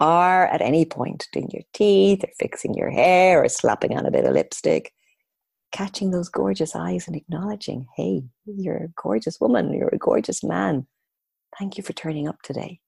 Or 0.00 0.46
at 0.46 0.62
any 0.62 0.84
point, 0.84 1.28
doing 1.32 1.50
your 1.52 1.64
teeth 1.74 2.24
or 2.24 2.30
fixing 2.38 2.74
your 2.74 2.90
hair 2.90 3.42
or 3.42 3.48
slapping 3.48 3.96
on 3.96 4.06
a 4.06 4.10
bit 4.10 4.24
of 4.24 4.32
lipstick 4.32 4.92
catching 5.72 6.10
those 6.10 6.28
gorgeous 6.28 6.76
eyes 6.76 7.06
and 7.06 7.16
acknowledging, 7.16 7.86
hey, 7.96 8.22
you're 8.46 8.76
a 8.76 8.92
gorgeous 9.02 9.40
woman, 9.40 9.72
you're 9.72 9.88
a 9.88 9.98
gorgeous 9.98 10.44
man. 10.44 10.86
Thank 11.58 11.76
you 11.76 11.82
for 11.82 11.92
turning 11.92 12.28
up 12.28 12.40
today. 12.42 12.80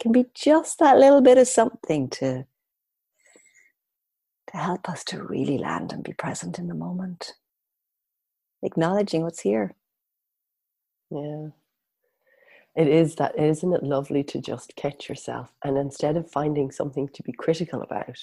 Can 0.00 0.12
be 0.12 0.26
just 0.34 0.78
that 0.78 0.98
little 0.98 1.20
bit 1.20 1.38
of 1.38 1.46
something 1.46 2.08
to 2.10 2.46
to 4.50 4.56
help 4.56 4.88
us 4.88 5.02
to 5.04 5.22
really 5.22 5.58
land 5.58 5.92
and 5.92 6.04
be 6.04 6.12
present 6.12 6.58
in 6.58 6.68
the 6.68 6.74
moment. 6.74 7.32
Acknowledging 8.62 9.22
what's 9.22 9.40
here. 9.40 9.74
Yeah. 11.10 11.48
It 12.76 12.88
is 12.88 13.16
that 13.16 13.38
isn't 13.38 13.72
it 13.72 13.82
lovely 13.82 14.24
to 14.24 14.40
just 14.40 14.74
catch 14.76 15.08
yourself 15.08 15.52
and 15.64 15.78
instead 15.78 16.16
of 16.16 16.30
finding 16.30 16.70
something 16.70 17.08
to 17.14 17.22
be 17.22 17.32
critical 17.32 17.82
about, 17.82 18.18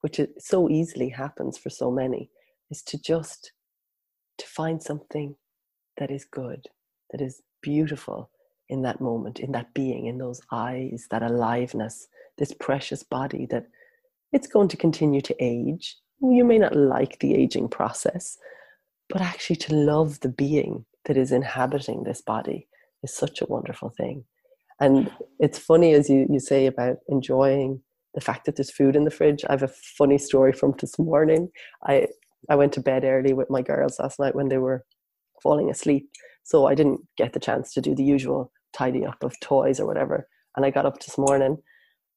which 0.00 0.20
so 0.38 0.70
easily 0.70 1.10
happens 1.10 1.58
for 1.58 1.70
so 1.70 1.90
many, 1.90 2.30
is 2.70 2.82
to 2.82 3.00
just 3.00 3.52
to 4.38 4.46
find 4.46 4.82
something 4.82 5.34
that 5.98 6.10
is 6.10 6.24
good 6.24 6.66
that 7.10 7.20
is 7.20 7.42
beautiful 7.62 8.30
in 8.68 8.82
that 8.82 9.00
moment 9.00 9.40
in 9.40 9.52
that 9.52 9.72
being 9.74 10.06
in 10.06 10.18
those 10.18 10.40
eyes 10.52 11.06
that 11.10 11.22
aliveness 11.22 12.08
this 12.38 12.52
precious 12.54 13.02
body 13.02 13.46
that 13.50 13.66
it's 14.32 14.46
going 14.46 14.68
to 14.68 14.76
continue 14.76 15.20
to 15.20 15.34
age 15.40 15.96
you 16.22 16.44
may 16.44 16.58
not 16.58 16.76
like 16.76 17.18
the 17.18 17.34
aging 17.34 17.68
process 17.68 18.38
but 19.08 19.20
actually 19.20 19.56
to 19.56 19.74
love 19.74 20.20
the 20.20 20.28
being 20.28 20.84
that 21.06 21.16
is 21.16 21.32
inhabiting 21.32 22.04
this 22.04 22.22
body 22.22 22.68
is 23.02 23.12
such 23.12 23.42
a 23.42 23.46
wonderful 23.46 23.90
thing 23.90 24.24
and 24.80 25.10
it's 25.38 25.58
funny 25.58 25.92
as 25.92 26.08
you, 26.08 26.26
you 26.30 26.40
say 26.40 26.66
about 26.66 26.96
enjoying 27.08 27.82
the 28.14 28.20
fact 28.20 28.46
that 28.46 28.56
there's 28.56 28.70
food 28.70 28.96
in 28.96 29.04
the 29.04 29.10
fridge. 29.10 29.44
I 29.48 29.52
have 29.52 29.62
a 29.62 29.68
funny 29.68 30.18
story 30.18 30.52
from 30.52 30.74
this 30.80 30.98
morning. 30.98 31.50
I 31.86 32.08
I 32.48 32.56
went 32.56 32.72
to 32.74 32.80
bed 32.80 33.04
early 33.04 33.32
with 33.32 33.50
my 33.50 33.62
girls 33.62 33.98
last 33.98 34.18
night 34.18 34.34
when 34.34 34.48
they 34.48 34.58
were 34.58 34.84
falling 35.42 35.70
asleep. 35.70 36.08
So 36.44 36.66
I 36.66 36.74
didn't 36.74 37.00
get 37.16 37.32
the 37.32 37.40
chance 37.40 37.72
to 37.74 37.80
do 37.80 37.94
the 37.94 38.04
usual 38.04 38.52
tidy 38.72 39.04
up 39.04 39.22
of 39.22 39.38
toys 39.40 39.80
or 39.80 39.86
whatever. 39.86 40.26
And 40.56 40.64
I 40.64 40.70
got 40.70 40.86
up 40.86 41.00
this 41.00 41.18
morning 41.18 41.58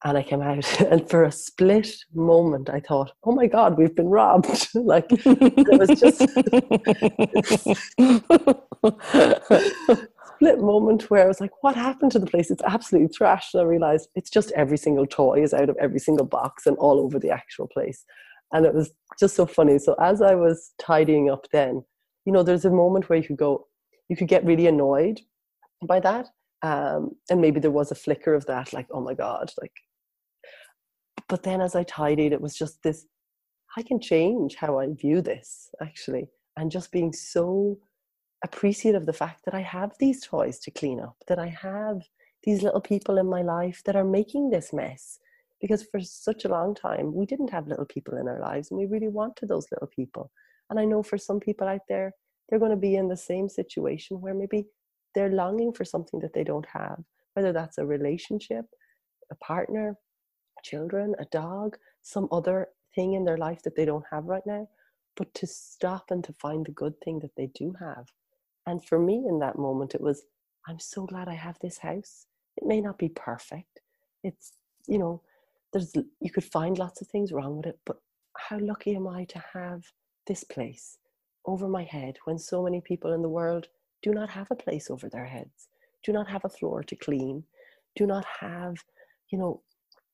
and 0.04 0.18
I 0.18 0.24
came 0.24 0.42
out 0.42 0.82
and 0.82 1.10
for 1.10 1.24
a 1.24 1.32
split 1.32 1.96
moment 2.14 2.70
I 2.70 2.80
thought, 2.80 3.12
oh 3.24 3.34
my 3.34 3.48
God, 3.48 3.78
we've 3.78 3.96
been 3.96 4.10
robbed. 4.10 4.70
like 4.76 5.06
it 5.10 5.80
was 5.80 6.00
just 6.00 6.20
split 10.36 10.60
moment 10.60 11.10
where 11.10 11.24
I 11.24 11.28
was 11.28 11.40
like, 11.40 11.52
what 11.62 11.76
happened 11.76 12.12
to 12.14 12.20
the 12.20 12.26
place? 12.26 12.52
It's 12.52 12.64
absolutely 12.64 13.16
trashed. 13.16 13.54
And 13.54 13.62
I 13.62 13.66
realized 13.66 14.10
it's 14.16 14.30
just 14.30 14.52
every 14.54 14.78
single 14.78 15.06
toy 15.06 15.44
is 15.44 15.54
out 15.54 15.70
of 15.70 15.78
every 15.80 16.00
single 16.00 16.26
box 16.26 16.66
and 16.66 16.76
all 16.78 17.00
over 17.00 17.20
the 17.20 17.30
actual 17.30 17.68
place 17.68 18.04
and 18.54 18.66
it 18.66 18.74
was 18.74 18.92
just 19.20 19.36
so 19.36 19.46
funny. 19.46 19.78
So 19.80 19.96
as 20.00 20.22
i 20.22 20.36
was 20.36 20.74
tidying 20.80 21.30
up 21.30 21.48
then 21.52 21.84
you 22.26 22.32
know 22.32 22.44
there's 22.44 22.66
a 22.66 22.70
moment 22.70 23.10
where 23.10 23.20
you 23.20 23.28
could 23.28 23.38
go 23.38 23.68
you 24.10 24.16
could 24.16 24.28
get 24.28 24.46
really 24.46 24.68
annoyed 24.68 25.20
by 25.88 26.00
that 26.00 26.28
um, 26.62 27.12
and 27.30 27.42
maybe 27.42 27.60
there 27.60 27.72
was 27.72 27.92
a 27.92 27.96
flicker 27.96 28.34
of 28.34 28.46
that 28.46 28.74
like 28.74 28.88
oh 28.92 29.02
my 29.02 29.14
god 29.14 29.52
like 29.60 29.74
but 31.28 31.44
then 31.44 31.62
as 31.62 31.76
i 31.76 31.84
tidied 31.84 32.34
it 32.34 32.42
was 32.42 32.56
just 32.56 32.82
this 32.84 33.06
i 33.78 33.82
can 33.82 34.00
change 34.00 34.56
how 34.56 34.80
i 34.80 34.88
view 34.94 35.22
this 35.22 35.70
actually 35.82 36.30
and 36.58 36.72
just 36.72 36.92
being 36.92 37.12
so 37.12 37.78
appreciative 38.44 39.02
of 39.02 39.06
the 39.06 39.14
fact 39.14 39.44
that 39.46 39.54
i 39.54 39.62
have 39.62 39.92
these 40.00 40.26
toys 40.26 40.60
to 40.60 40.72
clean 40.72 41.00
up 41.00 41.16
that 41.28 41.40
i 41.40 41.48
have 41.48 42.02
these 42.44 42.62
little 42.62 42.82
people 42.82 43.18
in 43.18 43.26
my 43.28 43.42
life 43.42 43.82
that 43.86 43.96
are 43.96 44.04
making 44.04 44.50
this 44.50 44.74
mess 44.74 45.20
because 45.64 45.84
for 45.92 46.00
such 46.02 46.46
a 46.46 46.50
long 46.50 46.76
time 46.76 47.14
we 47.14 47.26
didn't 47.26 47.56
have 47.56 47.68
little 47.68 47.86
people 47.86 48.18
in 48.18 48.28
our 48.28 48.40
lives 48.40 48.70
and 48.70 48.78
we 48.80 48.86
really 48.86 49.08
wanted 49.08 49.50
those 49.50 49.68
little 49.72 49.92
people. 50.00 50.30
And 50.70 50.80
i 50.80 50.86
know 50.86 51.02
for 51.04 51.18
some 51.18 51.40
people 51.40 51.68
out 51.68 51.86
there 51.90 52.14
they're 52.50 52.64
going 52.64 52.78
to 52.78 52.88
be 52.90 52.96
in 52.96 53.08
the 53.08 53.26
same 53.32 53.48
situation 53.50 54.22
where 54.22 54.34
maybe 54.42 54.66
they're 55.16 55.40
longing 55.42 55.72
for 55.74 55.86
something 55.86 56.20
that 56.22 56.34
they 56.34 56.44
don't 56.44 56.68
have 56.82 57.00
whether 57.36 57.54
that's 57.54 57.78
a 57.80 57.86
relationship 57.86 58.66
a 59.32 59.36
partner 59.36 59.96
children 60.64 61.16
a 61.20 61.26
dog 61.26 61.78
some 62.02 62.28
other 62.32 62.68
thing 62.96 63.14
in 63.14 63.26
their 63.26 63.38
life 63.38 63.62
that 63.64 63.76
they 63.76 63.86
don't 63.86 64.06
have 64.12 64.26
right 64.26 64.46
now. 64.46 64.68
But 65.16 65.34
to 65.36 65.48
stop 65.48 66.06
and 66.10 66.24
to 66.24 66.34
find 66.34 66.66
the 66.66 66.72
good 66.72 66.94
thing 67.04 67.20
that 67.20 67.36
they 67.38 67.50
do 67.56 67.74
have. 67.80 68.08
And 68.66 68.84
for 68.84 69.00
me 69.00 69.26
in 69.28 69.40
that 69.40 69.58
moment 69.58 69.94
it 69.96 70.02
was 70.02 70.24
i'm 70.68 70.80
so 70.80 71.06
glad 71.06 71.28
i 71.28 71.34
have 71.34 71.58
this 71.60 71.78
house. 71.78 72.28
It 72.58 72.66
may 72.66 72.82
not 72.82 72.98
be 72.98 73.10
perfect. 73.10 73.82
It's 74.24 74.54
you 74.88 74.98
know 74.98 75.22
there's 75.74 75.94
you 76.22 76.32
could 76.32 76.46
find 76.46 76.78
lots 76.78 77.02
of 77.02 77.08
things 77.08 77.34
wrong 77.34 77.58
with 77.58 77.68
it 77.68 77.80
but 77.86 77.98
how 78.38 78.60
lucky 78.60 78.96
am 78.96 79.08
i 79.08 79.26
to 79.26 79.44
have 79.54 79.84
this 80.28 80.44
place 80.44 81.00
over 81.46 81.68
my 81.68 81.84
head 81.84 82.18
when 82.26 82.40
so 82.40 82.64
many 82.64 82.82
people 82.82 83.14
in 83.14 83.22
the 83.22 83.30
world 83.30 83.68
do 84.04 84.14
not 84.14 84.30
have 84.30 84.48
a 84.52 84.56
place 84.56 84.90
over 84.92 85.10
their 85.10 85.26
heads 85.26 85.70
do 86.04 86.14
not 86.14 86.30
have 86.30 86.46
a 86.46 86.50
floor 86.50 86.84
to 86.84 86.96
clean 86.96 87.44
do 87.96 88.08
not 88.08 88.26
have 88.42 88.76
you 89.32 89.38
know 89.38 89.62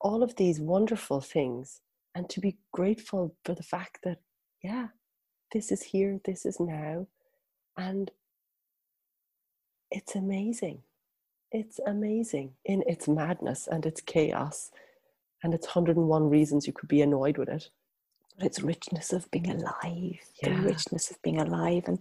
all 0.01 0.24
of 0.24 0.36
these 0.38 0.60
wonderful 0.62 1.22
things 1.22 1.82
and 2.16 2.30
to 2.30 2.39
be 2.42 2.58
grateful 2.74 3.36
for 3.46 3.54
the 3.56 3.63
fact 3.63 4.00
that 4.04 4.20
yeah 4.63 4.88
this 5.54 5.72
is 5.72 5.84
here 5.84 6.20
this 6.25 6.46
is 6.46 6.60
now 6.60 7.08
and 7.78 8.12
it's 9.92 10.16
amazing. 10.16 10.84
It's 11.51 11.80
amazing 11.86 12.54
in 12.66 12.84
its 12.88 13.08
madness 13.08 13.68
and 13.68 13.86
its 13.86 14.01
chaos 14.01 14.72
and 15.43 15.53
it's 15.53 15.67
101 15.67 16.29
reasons 16.29 16.67
you 16.67 16.74
could 16.74 16.89
be 16.89 17.01
annoyed 17.01 17.38
with 17.38 17.50
it 17.50 17.69
but 18.38 18.46
it's 18.46 18.62
richness 18.62 19.12
of 19.13 19.29
being 19.31 19.50
alive 19.50 20.19
yeah. 20.41 20.50
the 20.50 20.62
richness 20.62 21.12
of 21.12 21.22
being 21.22 21.39
alive 21.39 21.84
and 21.88 22.00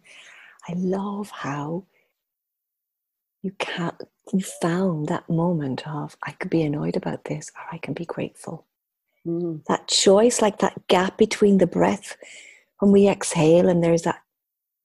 i 0.69 0.73
love 0.75 1.31
how 1.31 1.85
you 3.43 3.53
can 3.59 3.93
you 4.33 4.41
found 4.41 5.09
that 5.09 5.29
moment 5.29 5.87
of 5.87 6.17
i 6.25 6.33
could 6.33 6.51
be 6.51 6.63
annoyed 6.63 6.97
about 6.97 7.25
this 7.25 7.51
or 7.57 7.75
i 7.75 7.79
can 7.79 7.95
be 7.95 8.05
grateful 8.05 8.67
Mm. 9.29 9.65
That 9.67 9.89
choice, 9.89 10.41
like 10.41 10.59
that 10.59 10.87
gap 10.89 11.19
between 11.19 11.59
the 11.59 11.67
breath 11.67 12.17
when 12.79 12.93
we 12.93 13.09
exhale, 13.09 13.69
and 13.69 13.83
there's 13.83 14.03
that 14.03 14.23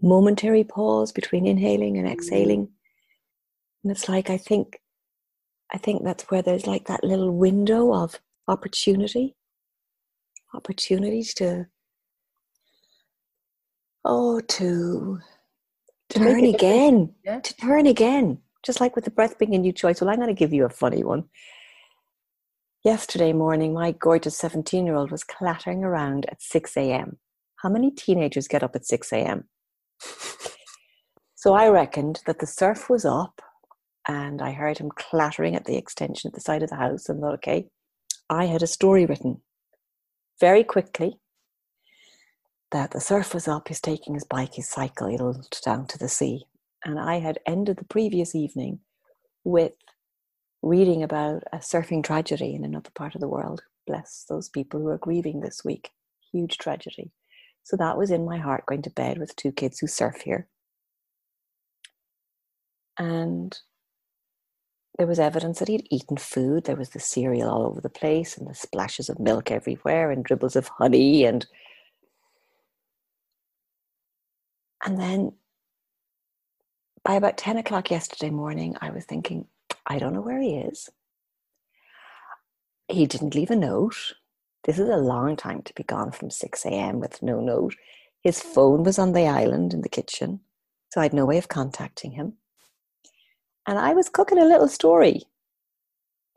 momentary 0.01 0.63
pause 0.63 1.11
between 1.11 1.45
inhaling 1.45 1.97
and 1.97 2.07
exhaling. 2.07 2.69
And 3.83 3.91
it's 3.91 4.09
like 4.09 4.29
I 4.29 4.37
think 4.37 4.79
I 5.71 5.77
think 5.77 6.03
that's 6.03 6.23
where 6.23 6.41
there's 6.41 6.67
like 6.67 6.87
that 6.87 7.03
little 7.03 7.31
window 7.31 7.93
of 7.93 8.19
opportunity. 8.47 9.35
Opportunities 10.53 11.33
to 11.35 11.67
oh 14.05 14.39
to, 14.39 15.19
to 16.09 16.19
turn 16.19 16.45
again. 16.45 17.13
Yeah. 17.23 17.39
To 17.39 17.55
turn 17.55 17.87
again. 17.87 18.39
Just 18.63 18.79
like 18.79 18.95
with 18.95 19.05
the 19.05 19.11
breath 19.11 19.37
being 19.37 19.55
a 19.55 19.57
new 19.57 19.73
choice. 19.73 19.99
Well, 19.99 20.09
I'm 20.09 20.19
gonna 20.19 20.33
give 20.33 20.53
you 20.53 20.65
a 20.65 20.69
funny 20.69 21.03
one. 21.03 21.25
Yesterday 22.83 23.31
morning, 23.33 23.73
my 23.73 23.93
gorgeous 23.93 24.37
17 24.37 24.85
year 24.85 24.95
old 24.95 25.09
was 25.09 25.23
clattering 25.23 25.83
around 25.83 26.25
at 26.29 26.41
6 26.41 26.75
a.m. 26.77 27.17
How 27.57 27.69
many 27.69 27.91
teenagers 27.91 28.47
get 28.47 28.61
up 28.61 28.75
at 28.75 28.85
6 28.85 29.11
a.m.? 29.13 29.45
so 31.35 31.53
I 31.53 31.69
reckoned 31.69 32.21
that 32.25 32.39
the 32.39 32.45
surf 32.45 32.89
was 32.89 33.05
up 33.05 33.41
and 34.07 34.41
I 34.41 34.51
heard 34.51 34.79
him 34.79 34.91
clattering 34.93 35.55
at 35.55 35.63
the 35.63 35.77
extension 35.77 36.27
at 36.27 36.33
the 36.33 36.41
side 36.41 36.61
of 36.61 36.69
the 36.69 36.75
house 36.75 37.07
and 37.07 37.21
thought, 37.21 37.35
okay, 37.35 37.67
I 38.33 38.45
had 38.45 38.63
a 38.63 38.67
story 38.67 39.05
written 39.05 39.41
very 40.39 40.63
quickly 40.63 41.19
that 42.71 42.91
the 42.91 42.99
surf 42.99 43.33
was 43.33 43.47
up, 43.47 43.67
he's 43.67 43.79
taking 43.79 44.15
his 44.15 44.23
bike, 44.23 44.55
his 44.55 44.67
cycle, 44.67 45.13
it'll 45.13 45.45
down 45.63 45.85
to 45.87 45.97
the 45.97 46.09
sea. 46.09 46.45
And 46.83 46.99
I 46.99 47.19
had 47.19 47.39
ended 47.45 47.77
the 47.77 47.85
previous 47.85 48.33
evening 48.33 48.79
with 49.43 49.73
reading 50.63 51.03
about 51.03 51.43
a 51.53 51.57
surfing 51.57 52.03
tragedy 52.03 52.55
in 52.55 52.65
another 52.65 52.89
part 52.95 53.13
of 53.13 53.21
the 53.21 53.27
world. 53.27 53.61
Bless 53.85 54.25
those 54.27 54.49
people 54.49 54.79
who 54.79 54.87
are 54.87 54.97
grieving 54.97 55.41
this 55.41 55.63
week. 55.63 55.91
Huge 56.31 56.57
tragedy. 56.57 57.11
So 57.63 57.77
that 57.77 57.97
was 57.97 58.11
in 58.11 58.25
my 58.25 58.37
heart 58.37 58.65
going 58.65 58.81
to 58.81 58.89
bed 58.89 59.19
with 59.19 59.35
two 59.35 59.51
kids 59.51 59.79
who 59.79 59.87
surf 59.87 60.21
here. 60.21 60.47
And 62.97 63.57
there 64.97 65.07
was 65.07 65.19
evidence 65.19 65.59
that 65.59 65.67
he'd 65.67 65.87
eaten 65.89 66.17
food. 66.17 66.65
There 66.65 66.75
was 66.75 66.91
the 66.91 66.99
cereal 66.99 67.49
all 67.49 67.65
over 67.65 67.81
the 67.81 67.89
place 67.89 68.37
and 68.37 68.47
the 68.47 68.53
splashes 68.53 69.09
of 69.09 69.19
milk 69.19 69.51
everywhere 69.51 70.11
and 70.11 70.23
dribbles 70.23 70.55
of 70.55 70.67
honey 70.67 71.25
and 71.25 71.45
and 74.85 74.99
then 74.99 75.33
by 77.03 77.15
about 77.15 77.37
10 77.37 77.57
o'clock 77.57 77.91
yesterday 77.91 78.29
morning, 78.29 78.75
I 78.81 78.89
was 78.89 79.05
thinking, 79.05 79.47
I 79.85 79.99
don't 79.99 80.13
know 80.13 80.21
where 80.21 80.41
he 80.41 80.55
is. 80.55 80.89
He 82.87 83.05
didn't 83.05 83.35
leave 83.35 83.51
a 83.51 83.55
note. 83.55 84.13
This 84.63 84.79
is 84.79 84.87
a 84.87 84.97
long 84.97 85.35
time 85.35 85.61
to 85.63 85.73
be 85.73 85.83
gone 85.83 86.11
from 86.11 86.29
6 86.29 86.65
a.m. 86.65 86.99
with 86.99 87.21
no 87.21 87.41
note. 87.41 87.75
His 88.21 88.41
phone 88.41 88.83
was 88.83 88.97
on 88.97 89.11
the 89.11 89.27
island 89.27 89.73
in 89.73 89.81
the 89.81 89.89
kitchen, 89.89 90.41
so 90.91 91.01
I 91.01 91.03
had 91.03 91.13
no 91.13 91.25
way 91.25 91.37
of 91.37 91.49
contacting 91.49 92.11
him. 92.13 92.33
And 93.67 93.79
I 93.79 93.93
was 93.93 94.09
cooking 94.09 94.39
a 94.39 94.45
little 94.45 94.67
story. 94.67 95.23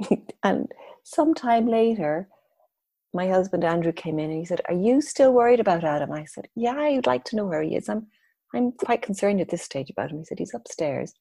and 0.42 0.71
sometime 1.04 1.66
later, 1.66 2.28
my 3.12 3.28
husband 3.28 3.64
Andrew 3.64 3.92
came 3.92 4.18
in 4.18 4.30
and 4.30 4.38
he 4.38 4.45
said, 4.45 4.61
Are 4.68 4.75
you 4.75 5.00
still 5.00 5.33
worried 5.33 5.61
about 5.61 5.85
Adam? 5.85 6.12
I 6.12 6.25
said, 6.25 6.49
Yeah, 6.54 6.76
I'd 6.76 7.06
like 7.06 7.25
to 7.25 7.37
know 7.37 7.47
where 7.47 7.62
he 7.62 7.75
is. 7.75 7.88
I'm 7.88 8.06
I'm 8.54 8.73
quite 8.73 9.02
concerned 9.02 9.40
at 9.40 9.49
this 9.49 9.62
stage 9.62 9.90
about 9.90 10.11
him. 10.11 10.18
He 10.18 10.25
said, 10.25 10.38
He's 10.38 10.54
upstairs, 10.54 11.14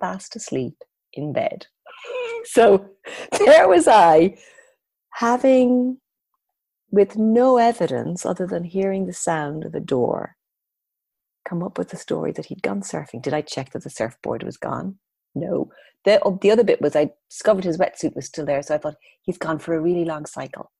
fast 0.00 0.34
asleep 0.36 0.76
in 1.12 1.32
bed. 1.32 1.66
So 2.46 2.90
there 3.38 3.66
was 3.68 3.88
I, 3.88 4.36
having, 5.14 5.96
with 6.90 7.16
no 7.16 7.56
evidence 7.56 8.26
other 8.26 8.46
than 8.46 8.64
hearing 8.64 9.06
the 9.06 9.14
sound 9.14 9.64
of 9.64 9.74
a 9.74 9.80
door, 9.80 10.36
come 11.48 11.62
up 11.62 11.78
with 11.78 11.88
the 11.88 11.96
story 11.96 12.32
that 12.32 12.46
he'd 12.46 12.62
gone 12.62 12.82
surfing. 12.82 13.22
Did 13.22 13.32
I 13.32 13.40
check 13.40 13.70
that 13.70 13.82
the 13.82 13.88
surfboard 13.88 14.42
was 14.42 14.58
gone? 14.58 14.98
No. 15.34 15.70
The, 16.04 16.20
the 16.40 16.50
other 16.50 16.64
bit 16.64 16.80
was 16.80 16.94
I 16.94 17.12
discovered 17.30 17.64
his 17.64 17.78
wetsuit 17.78 18.14
was 18.14 18.26
still 18.26 18.44
there, 18.44 18.62
so 18.62 18.74
I 18.74 18.78
thought 18.78 18.96
he's 19.22 19.38
gone 19.38 19.58
for 19.58 19.74
a 19.74 19.80
really 19.80 20.04
long 20.04 20.26
cycle. 20.26 20.70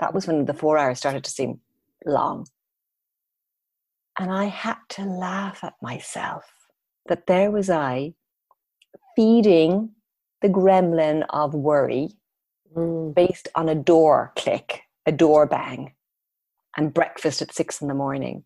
That 0.00 0.14
was 0.14 0.26
when 0.26 0.46
the 0.46 0.54
four 0.54 0.78
hours 0.78 0.98
started 0.98 1.24
to 1.24 1.30
seem 1.30 1.60
long. 2.06 2.46
And 4.18 4.32
I 4.32 4.46
had 4.46 4.78
to 4.90 5.04
laugh 5.04 5.62
at 5.62 5.74
myself 5.80 6.44
that 7.08 7.26
there 7.26 7.50
was 7.50 7.70
I 7.70 8.14
feeding 9.14 9.90
the 10.42 10.48
gremlin 10.48 11.24
of 11.30 11.54
worry 11.54 12.10
mm. 12.74 13.14
based 13.14 13.48
on 13.54 13.68
a 13.68 13.74
door 13.74 14.32
click, 14.36 14.82
a 15.06 15.12
door 15.12 15.46
bang, 15.46 15.94
and 16.76 16.94
breakfast 16.94 17.42
at 17.42 17.54
six 17.54 17.80
in 17.80 17.88
the 17.88 17.94
morning. 17.94 18.44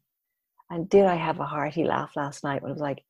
And 0.71 0.89
did 0.89 1.05
I 1.05 1.17
have 1.17 1.41
a 1.41 1.45
hearty 1.47 1.85
laugh 1.85 2.17
last 2.17 2.45
night 2.45 2.63
when 2.63 2.71
it 2.71 2.75
was 2.75 2.81
like, 2.81 3.05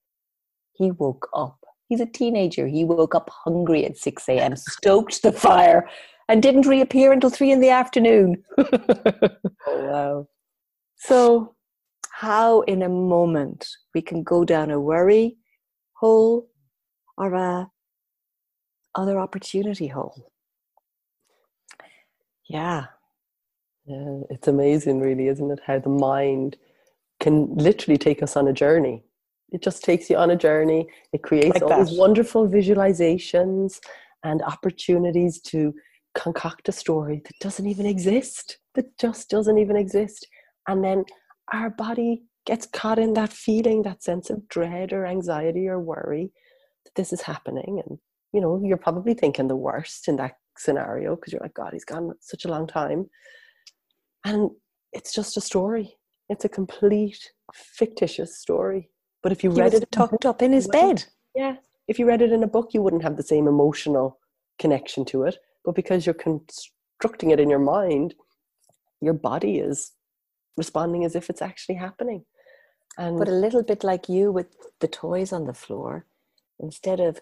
he 0.73 0.91
woke 0.91 1.29
up. 1.35 1.59
He's 1.93 2.01
a 2.01 2.07
teenager. 2.07 2.67
He 2.67 2.87
woke 2.87 3.15
up 3.15 3.29
hungry 3.29 3.85
at 3.85 3.99
6 3.99 4.27
a.m., 4.31 4.57
stoked 4.57 5.23
the 5.23 5.31
fire, 5.31 5.87
and 6.27 6.43
didn't 6.43 6.67
reappear 6.67 7.13
until 7.13 7.29
three 7.29 7.53
in 7.53 7.61
the 7.61 7.69
afternoon. 7.69 8.43
oh, 8.59 9.37
wow. 9.67 10.27
So, 10.97 11.55
how 12.13 12.63
in 12.63 12.81
a 12.81 12.89
moment 12.89 13.69
we 13.95 14.01
can 14.01 14.23
go 14.23 14.43
down 14.43 14.71
a 14.71 14.81
worry 14.81 15.37
hole 15.93 16.49
or 17.19 17.35
a 17.35 17.71
other 18.95 19.19
opportunity 19.19 19.89
hole. 19.89 20.31
Yeah. 22.49 22.87
Yeah, 23.85 24.21
it's 24.31 24.49
amazing, 24.49 25.01
really, 25.01 25.29
isn't 25.29 25.51
it? 25.51 25.61
How 25.67 25.79
the 25.79 25.91
mind 25.91 26.57
can 27.21 27.55
literally 27.55 27.99
take 27.99 28.23
us 28.23 28.35
on 28.35 28.49
a 28.49 28.53
journey. 28.55 29.05
It 29.53 29.63
just 29.63 29.85
takes 29.85 30.09
you 30.11 30.17
on 30.17 30.31
a 30.31 30.37
journey. 30.37 30.87
It 31.13 31.23
creates 31.23 31.55
like 31.55 31.63
all 31.63 31.69
that. 31.69 31.87
these 31.87 31.99
wonderful 31.99 32.49
visualizations 32.49 33.79
and 34.25 34.43
opportunities 34.43 35.41
to 35.43 35.75
concoct 36.15 36.69
a 36.69 36.73
story 36.73 37.23
that 37.25 37.39
doesn't 37.41 37.67
even 37.67 37.87
exist, 37.87 38.59
that 38.75 38.97
just 38.99 39.31
doesn't 39.31 39.59
even 39.59 39.77
exist. 39.77 40.27
And 40.69 40.85
then 40.85 41.05
our 41.53 41.71
body 41.71 42.23
gets 42.47 42.67
caught 42.67 42.99
in 42.99 43.15
that 43.15 43.33
feeling, 43.33 43.83
that 43.83 44.03
sense 44.03 44.31
of 44.31 44.49
dread 44.49 44.93
or 44.93 45.07
anxiety 45.07 45.69
or 45.69 45.81
worry 45.81 46.33
that 46.85 46.95
this 46.95 47.13
is 47.13 47.23
happening 47.23 47.83
and 47.87 47.99
you 48.33 48.41
know 48.41 48.61
you're 48.65 48.77
probably 48.77 49.15
thinking 49.15 49.49
the 49.49 49.57
worst 49.57 50.09
in 50.09 50.17
that 50.17 50.37
scenario 50.57 51.17
because 51.17 51.33
you're 51.33 51.43
like 51.43 51.55
god 51.55 51.73
he's 51.73 51.85
gone 51.85 52.13
such 52.21 52.45
a 52.45 52.49
long 52.49 52.67
time 52.67 53.09
and 54.25 54.51
it's 54.93 55.15
just 55.15 55.37
a 55.37 55.41
story 55.41 55.97
it's 56.29 56.45
a 56.45 56.49
complete 56.49 57.33
fictitious 57.55 58.39
story 58.39 58.91
but 59.23 59.33
if 59.33 59.43
you 59.45 59.53
he 59.53 59.61
read 59.61 59.75
it 59.75 59.91
tucked 59.91 60.27
up 60.27 60.43
in 60.43 60.53
his 60.53 60.69
bed 60.69 61.05
yeah 61.35 61.57
if 61.89 61.99
you 61.99 62.07
read 62.07 62.23
it 62.23 62.33
in 62.33 62.43
a 62.43 62.49
book 62.49 62.75
you 62.75 62.83
wouldn't 62.83 63.03
have 63.03 63.17
the 63.17 63.23
same 63.23 63.47
emotional 63.47 64.19
connection 64.59 65.05
to 65.05 65.23
it 65.25 65.37
but 65.65 65.75
because 65.75 66.07
you're 66.07 66.15
constructing 66.15 67.31
it 67.31 67.41
in 67.41 67.51
your 67.51 67.59
mind 67.59 68.15
your 69.01 69.15
body 69.15 69.59
is 69.59 69.93
responding 70.57 71.05
as 71.05 71.17
if 71.17 71.31
it's 71.31 71.43
actually 71.43 71.75
happening 71.75 72.25
and 72.99 73.19
but 73.19 73.29
a 73.29 73.33
little 73.33 73.63
bit 73.63 73.83
like 73.83 74.09
you 74.09 74.31
with 74.31 74.49
the 74.81 74.89
toys 74.89 75.33
on 75.33 75.47
the 75.47 75.55
floor 75.55 76.07
instead 76.61 77.01
of 77.01 77.21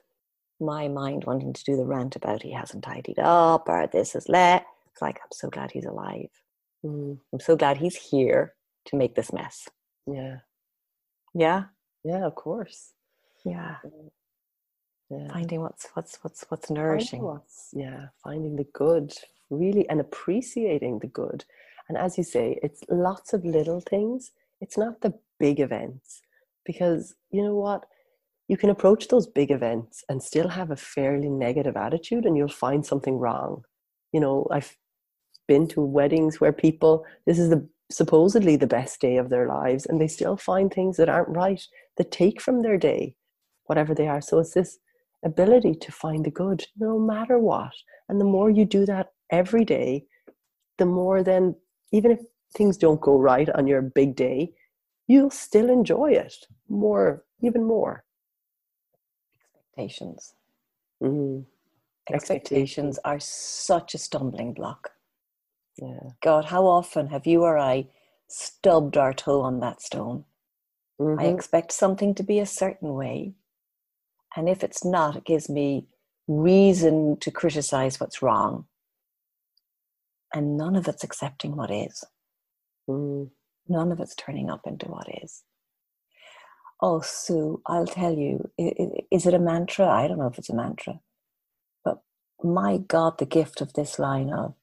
my 0.61 0.89
mind 0.89 1.25
wanting 1.25 1.53
to 1.53 1.65
do 1.65 1.77
the 1.77 1.85
rant 1.85 2.15
about 2.17 2.43
he 2.43 2.53
hasn't 2.53 2.85
tidied 2.85 3.19
up 3.19 3.69
or 3.69 3.87
this 3.87 4.15
is 4.15 4.29
let. 4.29 4.67
It's 4.93 5.03
like, 5.03 5.19
I'm 5.23 5.33
so 5.33 5.49
glad 5.49 5.71
he's 5.71 5.87
alive. 5.87 6.29
Mm. 6.85 7.19
I'm 7.33 7.41
so 7.41 7.57
glad 7.57 7.79
he's 7.79 7.97
here 7.97 8.55
to 8.87 8.97
make 8.97 9.15
this 9.15 9.33
mess. 9.33 9.69
Yeah. 10.07 10.39
Yeah. 11.35 11.65
Yeah, 12.05 12.27
of 12.27 12.35
course. 12.35 12.93
Yeah. 13.45 13.77
yeah. 15.11 15.29
Finding 15.33 15.61
what's 15.63 15.89
what's 15.95 16.19
what's 16.23 16.45
what's 16.49 16.71
nourishing. 16.71 17.23
What's, 17.23 17.71
yeah, 17.73 18.07
finding 18.23 18.57
the 18.57 18.67
good, 18.73 19.13
really, 19.51 19.89
and 19.89 20.01
appreciating 20.01 21.01
the 21.01 21.09
good. 21.09 21.45
And 21.89 21.99
as 21.99 22.19
you 22.19 22.25
say, 22.25 22.59
it's 22.63 22.83
lots 22.89 23.33
of 23.33 23.45
little 23.45 23.81
things. 23.81 24.33
It's 24.61 24.79
not 24.79 25.01
the 25.01 25.15
big 25.39 25.61
events. 25.61 26.23
Because 26.65 27.15
you 27.31 27.43
know 27.43 27.57
what? 27.57 27.85
you 28.51 28.57
can 28.57 28.71
approach 28.71 29.07
those 29.07 29.29
big 29.29 29.53
events 29.53 30.03
and 30.09 30.21
still 30.21 30.49
have 30.49 30.73
a 30.73 30.77
fairly 30.77 31.29
negative 31.29 31.77
attitude 31.77 32.25
and 32.27 32.37
you'll 32.37 32.49
find 32.49 32.85
something 32.85 33.17
wrong 33.17 33.63
you 34.13 34.19
know 34.19 34.47
i've 34.51 34.77
been 35.47 35.69
to 35.69 35.81
weddings 35.81 36.41
where 36.41 36.53
people 36.53 37.05
this 37.27 37.39
is 37.39 37.49
the 37.49 37.67
supposedly 37.91 38.57
the 38.57 38.67
best 38.67 39.01
day 39.01 39.17
of 39.17 39.29
their 39.29 39.47
lives 39.47 39.87
and 39.87 40.01
they 40.01 40.07
still 40.07 40.37
find 40.37 40.73
things 40.73 40.97
that 40.97 41.09
aren't 41.09 41.37
right 41.37 41.63
that 41.97 42.11
take 42.11 42.41
from 42.41 42.63
their 42.63 42.79
day 42.79 43.15
whatever 43.65 43.95
they 43.95 44.09
are 44.09 44.21
so 44.21 44.39
it's 44.39 44.55
this 44.55 44.79
ability 45.25 45.75
to 45.75 45.93
find 45.93 46.25
the 46.25 46.31
good 46.31 46.65
no 46.79 46.99
matter 46.99 47.39
what 47.39 47.73
and 48.09 48.21
the 48.21 48.25
more 48.25 48.51
you 48.51 48.65
do 48.65 48.87
that 48.87 49.09
every 49.31 49.65
day 49.65 50.05
the 50.79 50.87
more 50.87 51.23
then 51.23 51.55
even 51.93 52.11
if 52.11 52.21
things 52.55 52.77
don't 52.77 53.01
go 53.01 53.19
right 53.19 53.51
on 53.51 53.67
your 53.67 53.83
big 53.83 54.17
day 54.17 54.53
you'll 55.07 55.31
still 55.31 55.69
enjoy 55.69 56.11
it 56.11 56.47
more 56.69 57.25
even 57.43 57.65
more 57.65 58.05
expectations. 59.81 60.35
Mm. 61.03 61.45
Expectations 62.13 62.99
are 63.05 63.21
such 63.21 63.95
a 63.95 63.99
stumbling 63.99 64.53
block. 64.53 64.91
Yeah. 65.81 66.11
God, 66.23 66.47
how 66.47 66.67
often 66.67 67.09
have 67.09 67.27
you 67.27 67.43
or 67.43 67.59
I 67.59 67.89
stubbed 68.29 68.97
our 68.97 69.15
toe 69.15 69.43
on 69.43 69.61
that 69.61 69.83
stone? 69.83 70.25
Mm-hmm. 71.01 71.21
I 71.21 71.27
expect 71.27 71.73
something 71.73 72.15
to 72.17 72.23
be 72.23 72.39
a 72.41 72.47
certain 72.47 72.95
way. 72.95 73.35
And 74.37 74.49
if 74.49 74.65
it's 74.65 74.85
not, 74.85 75.17
it 75.17 75.25
gives 75.25 75.49
me 75.49 75.87
reason 76.29 77.19
to 77.21 77.31
criticize 77.31 78.01
what's 78.01 78.23
wrong. 78.23 78.67
And 80.35 80.57
none 80.57 80.77
of 80.77 80.89
it's 80.89 81.05
accepting 81.05 81.57
what 81.57 81.71
is. 81.71 82.05
mm. 82.89 83.31
None 83.69 83.93
of 83.93 84.01
it's 84.01 84.15
turning 84.17 84.51
up 84.51 84.63
into 84.67 84.87
what 84.87 85.07
is. 85.23 85.43
Oh, 86.83 87.01
Sue, 87.01 87.63
I'll 87.67 87.87
tell 87.87 88.15
you, 88.15 88.51
is 89.11 89.27
it 89.27 89.35
a 89.35 89.39
mantra? 89.39 89.87
I 89.89 90.09
don't 90.09 90.19
know 90.19 90.29
if 90.29 90.39
it's 90.39 90.51
a 90.51 90.55
mantra. 90.57 91.01
But 91.85 92.03
my 92.43 92.79
God, 92.79 93.19
the 93.19 93.27
gift 93.27 93.61
of 93.61 93.75
this 93.75 93.99
line 93.99 94.33
of 94.33 94.55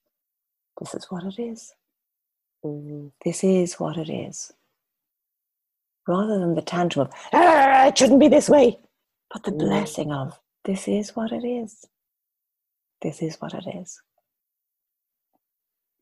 this 0.80 0.94
is 0.96 1.06
what 1.10 1.24
it 1.24 1.40
is. 1.42 1.74
Mm. 2.66 3.12
This 3.24 3.44
is 3.44 3.76
what 3.76 3.98
it 3.98 4.10
is. 4.10 4.52
Rather 6.08 6.40
than 6.40 6.56
the 6.56 6.62
tantrum 6.62 7.08
of, 7.08 7.14
ah, 7.34 7.88
it 7.88 7.98
shouldn't 7.98 8.20
be 8.20 8.28
this 8.28 8.50
way, 8.50 8.80
but 9.32 9.44
the 9.44 9.52
Mm. 9.52 9.60
blessing 9.60 10.12
of, 10.12 10.40
this 10.66 10.88
is 10.88 11.16
what 11.16 11.32
it 11.32 11.46
is. 11.46 11.86
This 13.02 13.22
is 13.22 13.40
what 13.42 13.54
it 13.54 13.66
is. 13.76 14.02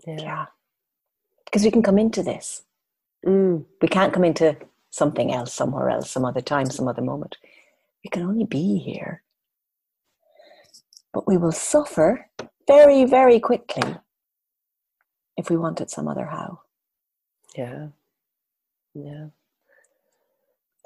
Yeah. 0.07 0.17
Yeah. 0.19 0.45
Because 1.45 1.63
we 1.63 1.71
can 1.71 1.83
come 1.83 1.99
into 1.99 2.23
this. 2.23 2.63
Mm. 3.25 3.65
We 3.81 3.87
can't 3.87 4.13
come 4.13 4.23
into 4.23 4.57
something 4.91 5.33
else, 5.33 5.53
somewhere 5.53 5.89
else, 5.89 6.09
some 6.11 6.25
other 6.25 6.41
time, 6.41 6.69
some 6.69 6.87
other 6.87 7.01
moment. 7.01 7.37
We 8.03 8.09
can 8.09 8.23
only 8.23 8.45
be 8.45 8.77
here. 8.77 9.23
But 11.13 11.27
we 11.27 11.37
will 11.37 11.51
suffer 11.51 12.29
very, 12.67 13.05
very 13.05 13.39
quickly 13.39 13.97
if 15.37 15.49
we 15.49 15.57
want 15.57 15.81
it 15.81 15.89
some 15.91 16.07
other 16.07 16.25
how. 16.27 16.61
Yeah. 17.57 17.87
Yeah. 18.93 19.27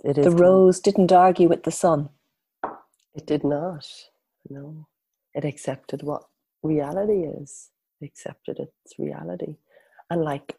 It 0.03 0.15
The 0.15 0.21
is. 0.21 0.27
kind- 0.27 0.39
rose 0.39 0.79
didn't 0.79 1.12
argue 1.12 1.49
with 1.49 1.63
the 1.63 1.71
sun. 1.71 2.09
It 3.15 3.25
did 3.25 3.43
not. 3.43 3.88
No. 4.49 4.88
It 5.33 5.45
accepted 5.45 6.03
what 6.03 6.23
reality 6.63 7.23
is. 7.23 7.69
It 8.01 8.05
accepted 8.05 8.59
its 8.59 8.97
reality. 8.99 9.57
And 10.09 10.23
like 10.23 10.57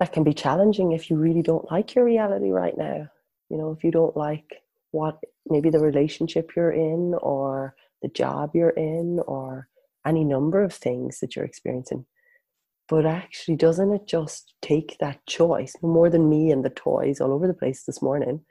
that 0.00 0.12
can 0.12 0.24
be 0.24 0.34
challenging 0.34 0.92
if 0.92 1.10
you 1.10 1.16
really 1.16 1.42
don't 1.42 1.70
like 1.70 1.94
your 1.94 2.04
reality 2.04 2.50
right 2.50 2.76
now. 2.76 3.10
You 3.48 3.58
know, 3.58 3.72
if 3.72 3.84
you 3.84 3.90
don't 3.90 4.16
like 4.16 4.62
what 4.90 5.18
maybe 5.46 5.70
the 5.70 5.80
relationship 5.80 6.52
you're 6.56 6.72
in 6.72 7.14
or 7.20 7.74
the 8.02 8.08
job 8.08 8.50
you're 8.54 8.70
in 8.70 9.20
or 9.26 9.68
any 10.06 10.24
number 10.24 10.62
of 10.62 10.72
things 10.74 11.20
that 11.20 11.34
you're 11.36 11.44
experiencing. 11.44 12.06
But 12.88 13.06
actually, 13.06 13.56
doesn't 13.56 13.92
it 13.92 14.06
just 14.06 14.54
take 14.60 14.96
that 15.00 15.24
choice, 15.26 15.72
no 15.82 15.88
more 15.88 16.10
than 16.10 16.28
me 16.28 16.50
and 16.50 16.64
the 16.64 16.70
toys 16.70 17.20
all 17.20 17.32
over 17.32 17.46
the 17.46 17.54
place 17.54 17.84
this 17.84 18.02
morning? 18.02 18.44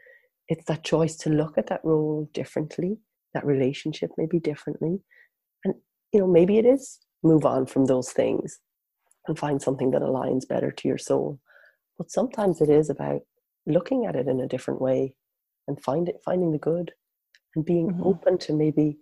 It's 0.47 0.65
that 0.65 0.83
choice 0.83 1.15
to 1.17 1.29
look 1.29 1.57
at 1.57 1.67
that 1.67 1.85
role 1.85 2.29
differently, 2.33 2.97
that 3.33 3.45
relationship 3.45 4.11
maybe 4.17 4.39
differently. 4.39 4.99
And, 5.63 5.75
you 6.11 6.19
know, 6.19 6.27
maybe 6.27 6.57
it 6.57 6.65
is 6.65 6.99
move 7.23 7.45
on 7.45 7.65
from 7.65 7.85
those 7.85 8.11
things 8.11 8.59
and 9.27 9.39
find 9.39 9.61
something 9.61 9.91
that 9.91 10.01
aligns 10.01 10.47
better 10.47 10.71
to 10.71 10.87
your 10.87 10.97
soul. 10.97 11.39
But 11.97 12.11
sometimes 12.11 12.59
it 12.59 12.69
is 12.69 12.89
about 12.89 13.21
looking 13.65 14.05
at 14.05 14.15
it 14.15 14.27
in 14.27 14.41
a 14.41 14.47
different 14.47 14.81
way 14.81 15.15
and 15.67 15.81
find 15.81 16.09
it, 16.09 16.21
finding 16.25 16.51
the 16.51 16.57
good 16.57 16.91
and 17.55 17.63
being 17.63 17.91
Mhm. 17.91 18.05
open 18.05 18.37
to 18.39 18.53
maybe 18.53 18.99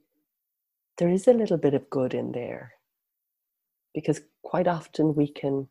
there 0.98 1.10
is 1.10 1.28
a 1.28 1.34
little 1.34 1.58
bit 1.58 1.74
of 1.74 1.89
good 1.89 2.13
in 2.13 2.34
there. 2.34 2.74
Because 3.93 4.21
quite 4.43 4.67
often 4.67 5.15
we 5.15 5.27
can 5.27 5.67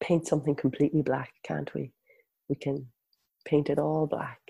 paint 0.00 0.26
something 0.26 0.54
completely 0.54 1.02
black, 1.02 1.32
can't 1.44 1.72
we? 1.74 1.92
We 2.48 2.56
can 2.56 2.86
paint 3.46 3.70
it 3.70 3.78
all 3.78 4.06
black. 4.06 4.40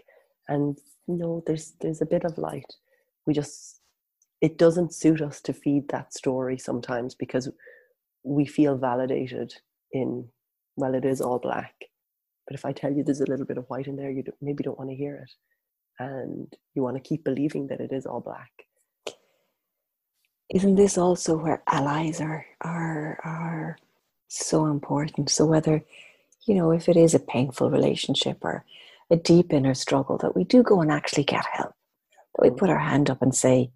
And 0.48 0.78
you 1.06 1.16
know, 1.16 1.42
there's 1.46 1.74
there's 1.80 2.02
a 2.02 2.06
bit 2.06 2.24
of 2.24 2.38
light. 2.38 2.74
We 3.26 3.34
just 3.34 3.80
it 4.40 4.58
doesn't 4.58 4.94
suit 4.94 5.22
us 5.22 5.40
to 5.42 5.52
feed 5.54 5.88
that 5.88 6.12
story 6.14 6.58
sometimes 6.58 7.14
because 7.14 7.48
we 8.24 8.46
feel 8.46 8.76
validated 8.76 9.54
in 9.92 10.28
well 10.76 10.94
it 10.94 11.04
is 11.04 11.20
all 11.20 11.38
black 11.38 11.74
but 12.46 12.54
if 12.54 12.64
i 12.64 12.72
tell 12.72 12.92
you 12.92 13.02
there's 13.04 13.22
a 13.22 13.30
little 13.30 13.46
bit 13.46 13.58
of 13.58 13.66
white 13.68 13.86
in 13.86 13.96
there 13.96 14.10
you 14.10 14.22
maybe 14.42 14.62
don't 14.62 14.78
want 14.78 14.90
to 14.90 14.96
hear 14.96 15.16
it 15.16 15.32
and 15.98 16.54
you 16.74 16.82
want 16.82 16.96
to 16.96 17.08
keep 17.08 17.24
believing 17.24 17.66
that 17.68 17.80
it 17.80 17.92
is 17.92 18.06
all 18.06 18.20
black 18.20 18.50
Isn't 20.52 20.74
this 20.76 20.98
also 20.98 21.36
where 21.36 21.62
allies 21.66 22.20
are 22.20 22.46
are 22.60 23.18
are 23.24 23.78
so 24.28 24.66
important? 24.66 25.30
So 25.30 25.46
whether 25.46 25.82
you 26.46 26.54
know 26.54 26.70
if 26.70 26.88
it 26.88 26.96
is 26.96 27.14
a 27.14 27.18
painful 27.20 27.70
relationship 27.70 28.38
or 28.42 28.64
a 29.10 29.16
deep 29.16 29.52
inner 29.52 29.74
struggle, 29.74 30.18
that 30.18 30.36
we 30.36 30.44
do 30.44 30.62
go 30.62 30.80
and 30.80 30.90
actually 30.90 31.24
get 31.24 31.46
help. 31.52 31.72
That 32.36 32.42
we 32.42 32.50
put 32.50 32.70
our 32.70 32.78
hand 32.78 33.10
up 33.10 33.22
and 33.22 33.34
say, 33.34 33.70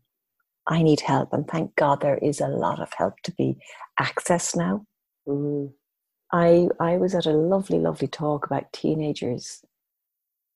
"I 0.66 0.82
need 0.82 1.00
help," 1.00 1.32
and 1.32 1.46
thank 1.48 1.74
God 1.76 2.00
there 2.00 2.18
is 2.18 2.40
a 2.40 2.48
lot 2.48 2.80
of 2.80 2.92
help 2.94 3.20
to 3.24 3.32
be 3.32 3.58
accessed 4.00 4.56
now. 4.56 4.86
mm, 5.26 5.72
I 6.32 6.68
I 6.80 6.98
was 6.98 7.14
at 7.14 7.26
a 7.26 7.32
lovely, 7.32 7.78
lovely 7.78 8.08
talk 8.08 8.44
about 8.46 8.72
teenagers 8.72 9.64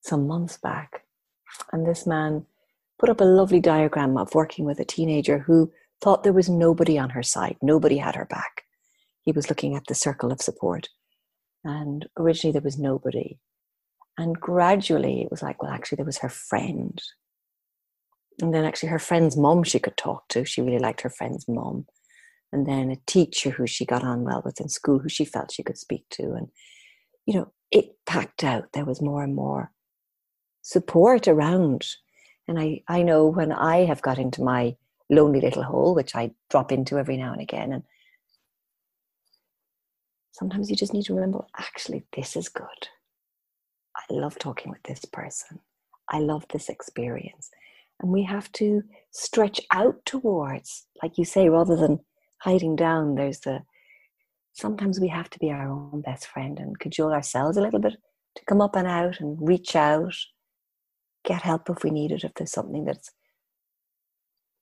some 0.02 0.26
months 0.26 0.58
back, 0.58 1.04
and 1.72 1.86
this 1.86 2.06
man 2.06 2.46
put 2.98 3.08
up 3.08 3.20
a 3.20 3.24
lovely 3.24 3.60
diagram 3.60 4.16
of 4.18 4.34
working 4.34 4.64
with 4.64 4.78
a 4.80 4.84
teenager 4.84 5.38
who 5.38 5.72
thought 6.02 6.24
there 6.24 6.32
was 6.32 6.48
nobody 6.48 6.98
on 6.98 7.10
her 7.10 7.22
side, 7.22 7.56
nobody 7.62 7.98
had 7.98 8.16
her 8.16 8.26
back. 8.26 8.62
He 9.22 9.32
was 9.32 9.48
looking 9.48 9.76
at 9.76 9.86
the 9.86 9.94
circle 9.94 10.32
of 10.32 10.42
support, 10.42 10.88
and 11.64 12.06
originally 12.18 12.52
there 12.52 12.62
was 12.62 12.78
nobody, 12.78 13.38
and 14.18 14.38
gradually 14.38 15.22
it 15.22 15.30
was 15.30 15.42
like, 15.42 15.62
well, 15.62 15.72
actually 15.72 15.96
there 15.96 16.04
was 16.06 16.18
her 16.18 16.28
friend, 16.28 17.00
and 18.40 18.52
then 18.52 18.64
actually 18.64 18.88
her 18.88 18.98
friend's 18.98 19.36
mom 19.36 19.62
she 19.62 19.78
could 19.78 19.96
talk 19.96 20.28
to. 20.28 20.44
She 20.44 20.60
really 20.60 20.78
liked 20.78 21.02
her 21.02 21.10
friend's 21.10 21.46
mom 21.48 21.86
and 22.52 22.66
then 22.66 22.90
a 22.90 22.96
teacher 23.06 23.50
who 23.50 23.66
she 23.66 23.84
got 23.86 24.04
on 24.04 24.24
well 24.24 24.42
with 24.44 24.60
in 24.60 24.68
school 24.68 24.98
who 24.98 25.08
she 25.08 25.24
felt 25.24 25.50
she 25.50 25.62
could 25.62 25.78
speak 25.78 26.04
to. 26.10 26.22
And 26.32 26.48
you 27.26 27.34
know 27.34 27.52
it 27.70 27.96
packed 28.06 28.44
out. 28.44 28.72
There 28.72 28.84
was 28.84 29.00
more 29.00 29.22
and 29.24 29.34
more 29.34 29.72
support 30.60 31.26
around. 31.26 31.86
And 32.46 32.58
i 32.58 32.82
i 32.88 33.02
know 33.02 33.26
when 33.26 33.52
i 33.52 33.78
have 33.84 34.02
got 34.02 34.18
into 34.18 34.42
my 34.42 34.76
lonely 35.12 35.40
little 35.40 35.62
hole 35.62 35.94
which 35.94 36.16
i 36.16 36.30
drop 36.50 36.72
into 36.72 36.98
every 36.98 37.16
now 37.16 37.32
and 37.32 37.40
again. 37.40 37.72
And 37.72 37.82
sometimes 40.32 40.70
you 40.70 40.76
just 40.76 40.92
need 40.92 41.04
to 41.04 41.14
remember 41.14 41.44
actually 41.58 42.04
this 42.16 42.36
is 42.36 42.48
good. 42.48 42.88
I 43.96 44.02
love 44.14 44.38
talking 44.38 44.70
with 44.70 44.82
this 44.84 45.04
person. 45.04 45.60
I 46.10 46.18
love 46.18 46.44
this 46.48 46.68
experience. 46.68 47.50
And 48.00 48.10
we 48.10 48.24
have 48.24 48.50
to 48.52 48.82
stretch 49.12 49.60
out 49.72 50.04
towards 50.04 50.86
like 51.02 51.18
you 51.18 51.24
say 51.24 51.48
rather 51.48 51.76
than 51.76 52.00
hiding 52.40 52.74
down 52.74 53.14
there's 53.14 53.40
the 53.40 53.60
sometimes 54.52 54.98
we 54.98 55.08
have 55.08 55.30
to 55.30 55.38
be 55.38 55.50
our 55.50 55.68
own 55.68 56.02
best 56.04 56.26
friend 56.26 56.58
and 56.58 56.78
cajole 56.78 57.12
ourselves 57.12 57.56
a 57.56 57.62
little 57.62 57.78
bit 57.80 57.96
to 58.34 58.44
come 58.46 58.60
up 58.60 58.74
and 58.74 58.88
out 58.88 59.20
and 59.20 59.38
reach 59.40 59.76
out 59.76 60.14
get 61.24 61.42
help 61.42 61.70
if 61.70 61.84
we 61.84 61.90
need 61.90 62.10
it 62.10 62.24
if 62.24 62.34
there's 62.34 62.50
something 62.50 62.84
that's 62.84 63.10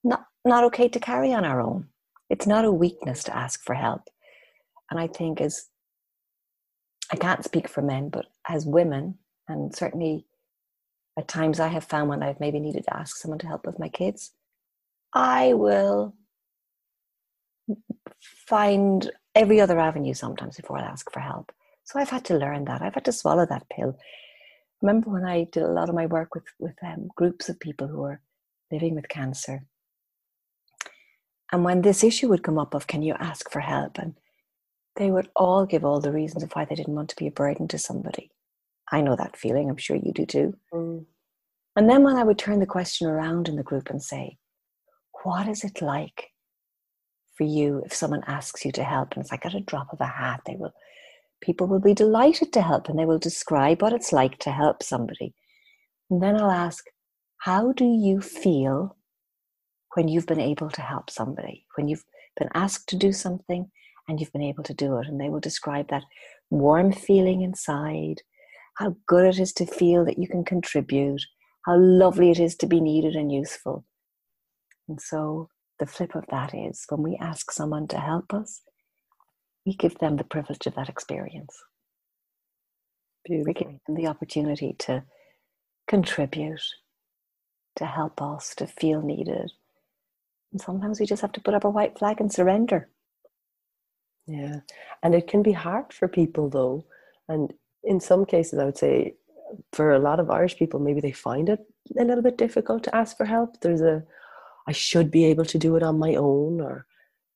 not 0.04 0.26
not 0.44 0.64
okay 0.64 0.88
to 0.88 1.00
carry 1.00 1.32
on 1.32 1.44
our 1.44 1.60
own 1.60 1.88
it's 2.28 2.46
not 2.46 2.64
a 2.64 2.72
weakness 2.72 3.24
to 3.24 3.36
ask 3.36 3.62
for 3.64 3.74
help 3.74 4.02
and 4.90 4.98
i 4.98 5.06
think 5.06 5.40
as 5.40 5.66
i 7.12 7.16
can't 7.16 7.44
speak 7.44 7.68
for 7.68 7.82
men 7.82 8.08
but 8.08 8.26
as 8.48 8.66
women 8.66 9.16
and 9.48 9.74
certainly 9.74 10.26
at 11.18 11.28
times 11.28 11.60
i 11.60 11.68
have 11.68 11.84
found 11.84 12.08
when 12.08 12.22
i've 12.22 12.40
maybe 12.40 12.60
needed 12.60 12.84
to 12.84 12.96
ask 12.96 13.16
someone 13.16 13.38
to 13.38 13.46
help 13.46 13.66
with 13.66 13.78
my 13.78 13.88
kids 13.88 14.32
i 15.14 15.52
will 15.54 16.14
find 18.20 19.10
every 19.34 19.60
other 19.60 19.78
avenue 19.78 20.14
sometimes 20.14 20.56
before 20.56 20.78
I 20.78 20.82
ask 20.82 21.10
for 21.12 21.20
help. 21.20 21.52
So 21.84 21.98
I've 21.98 22.10
had 22.10 22.24
to 22.26 22.38
learn 22.38 22.64
that. 22.66 22.82
I've 22.82 22.94
had 22.94 23.04
to 23.06 23.12
swallow 23.12 23.46
that 23.46 23.68
pill. 23.70 23.96
Remember 24.82 25.10
when 25.10 25.24
I 25.24 25.44
did 25.44 25.62
a 25.62 25.68
lot 25.68 25.88
of 25.88 25.94
my 25.94 26.06
work 26.06 26.34
with 26.34 26.44
with 26.58 26.76
um, 26.82 27.08
groups 27.14 27.48
of 27.48 27.60
people 27.60 27.86
who 27.86 28.02
are 28.04 28.20
living 28.70 28.94
with 28.94 29.08
cancer, 29.08 29.64
and 31.52 31.64
when 31.64 31.82
this 31.82 32.04
issue 32.04 32.28
would 32.28 32.42
come 32.42 32.58
up 32.58 32.74
of 32.74 32.86
can 32.86 33.02
you 33.02 33.14
ask 33.18 33.50
for 33.50 33.60
help, 33.60 33.98
and 33.98 34.14
they 34.96 35.10
would 35.10 35.28
all 35.36 35.66
give 35.66 35.84
all 35.84 36.00
the 36.00 36.12
reasons 36.12 36.42
of 36.42 36.52
why 36.52 36.64
they 36.64 36.74
didn't 36.74 36.94
want 36.94 37.08
to 37.10 37.16
be 37.16 37.26
a 37.26 37.32
burden 37.32 37.68
to 37.68 37.78
somebody. 37.78 38.30
I 38.92 39.00
know 39.00 39.16
that 39.16 39.36
feeling. 39.36 39.70
I'm 39.70 39.76
sure 39.76 39.96
you 39.96 40.12
do 40.12 40.26
too. 40.26 40.54
mm, 40.72 41.04
And 41.76 41.88
then 41.88 42.02
when 42.02 42.16
I 42.16 42.24
would 42.24 42.38
turn 42.38 42.60
the 42.60 42.66
question 42.66 43.08
around 43.08 43.48
in 43.48 43.56
the 43.56 43.62
group 43.62 43.90
and 43.90 44.02
say, 44.02 44.38
What 45.24 45.48
is 45.48 45.64
it 45.64 45.80
like 45.80 46.30
for 47.36 47.44
you 47.44 47.82
if 47.86 47.94
someone 47.94 48.24
asks 48.26 48.64
you 48.64 48.72
to 48.72 48.84
help? 48.84 49.12
And 49.12 49.22
it's 49.22 49.30
like 49.30 49.46
at 49.46 49.54
a 49.54 49.60
drop 49.60 49.92
of 49.92 50.00
a 50.00 50.06
hat, 50.06 50.42
they 50.46 50.56
will 50.56 50.72
people 51.40 51.66
will 51.66 51.80
be 51.80 51.94
delighted 51.94 52.52
to 52.52 52.62
help 52.62 52.88
and 52.88 52.98
they 52.98 53.06
will 53.06 53.18
describe 53.18 53.80
what 53.80 53.92
it's 53.94 54.12
like 54.12 54.38
to 54.38 54.50
help 54.50 54.82
somebody. 54.82 55.34
And 56.10 56.22
then 56.22 56.36
I'll 56.36 56.50
ask, 56.50 56.84
How 57.38 57.72
do 57.72 57.84
you 57.84 58.20
feel 58.20 58.96
when 59.94 60.08
you've 60.08 60.26
been 60.26 60.40
able 60.40 60.70
to 60.70 60.82
help 60.82 61.10
somebody? 61.10 61.66
When 61.76 61.88
you've 61.88 62.04
been 62.38 62.50
asked 62.54 62.88
to 62.90 62.96
do 62.96 63.12
something 63.12 63.70
and 64.08 64.20
you've 64.20 64.32
been 64.32 64.42
able 64.42 64.64
to 64.64 64.74
do 64.74 64.98
it. 64.98 65.06
And 65.06 65.20
they 65.20 65.28
will 65.28 65.40
describe 65.40 65.88
that 65.88 66.04
warm 66.50 66.92
feeling 66.92 67.42
inside, 67.42 68.22
how 68.76 68.96
good 69.06 69.26
it 69.26 69.38
is 69.40 69.52
to 69.54 69.66
feel 69.66 70.04
that 70.04 70.18
you 70.18 70.28
can 70.28 70.44
contribute, 70.44 71.22
how 71.66 71.78
lovely 71.78 72.30
it 72.30 72.40
is 72.40 72.56
to 72.56 72.66
be 72.66 72.80
needed 72.80 73.14
and 73.14 73.32
useful. 73.32 73.84
And 74.88 75.00
so 75.00 75.48
the 75.78 75.86
flip 75.86 76.14
of 76.14 76.24
that 76.30 76.54
is 76.54 76.84
when 76.88 77.02
we 77.02 77.16
ask 77.20 77.50
someone 77.52 77.86
to 77.88 77.98
help 77.98 78.34
us, 78.34 78.62
we 79.64 79.74
give 79.74 79.98
them 79.98 80.16
the 80.16 80.24
privilege 80.24 80.66
of 80.66 80.74
that 80.74 80.88
experience. 80.88 81.54
Beautiful. 83.24 83.46
We 83.46 83.54
give 83.54 83.78
them 83.86 83.96
the 83.96 84.06
opportunity 84.06 84.74
to 84.80 85.04
contribute, 85.86 86.62
to 87.76 87.86
help 87.86 88.20
us, 88.22 88.54
to 88.56 88.66
feel 88.66 89.02
needed. 89.02 89.52
And 90.52 90.60
sometimes 90.60 90.98
we 90.98 91.06
just 91.06 91.22
have 91.22 91.32
to 91.32 91.40
put 91.40 91.54
up 91.54 91.64
a 91.64 91.70
white 91.70 91.98
flag 91.98 92.20
and 92.20 92.32
surrender. 92.32 92.88
Yeah. 94.26 94.60
And 95.02 95.14
it 95.14 95.26
can 95.26 95.42
be 95.42 95.52
hard 95.52 95.92
for 95.92 96.08
people 96.08 96.48
though. 96.48 96.84
And 97.28 97.52
in 97.84 98.00
some 98.00 98.24
cases, 98.24 98.58
I 98.58 98.64
would 98.64 98.78
say 98.78 99.14
for 99.72 99.92
a 99.92 99.98
lot 99.98 100.20
of 100.20 100.30
Irish 100.30 100.56
people, 100.56 100.80
maybe 100.80 101.00
they 101.00 101.12
find 101.12 101.48
it 101.48 101.60
a 101.98 102.04
little 102.04 102.22
bit 102.22 102.38
difficult 102.38 102.84
to 102.84 102.94
ask 102.94 103.16
for 103.16 103.24
help. 103.24 103.60
There's 103.60 103.80
a, 103.80 104.02
I 104.68 104.72
should 104.72 105.10
be 105.10 105.24
able 105.26 105.44
to 105.46 105.58
do 105.58 105.76
it 105.76 105.82
on 105.82 105.98
my 105.98 106.14
own, 106.14 106.60
or 106.60 106.86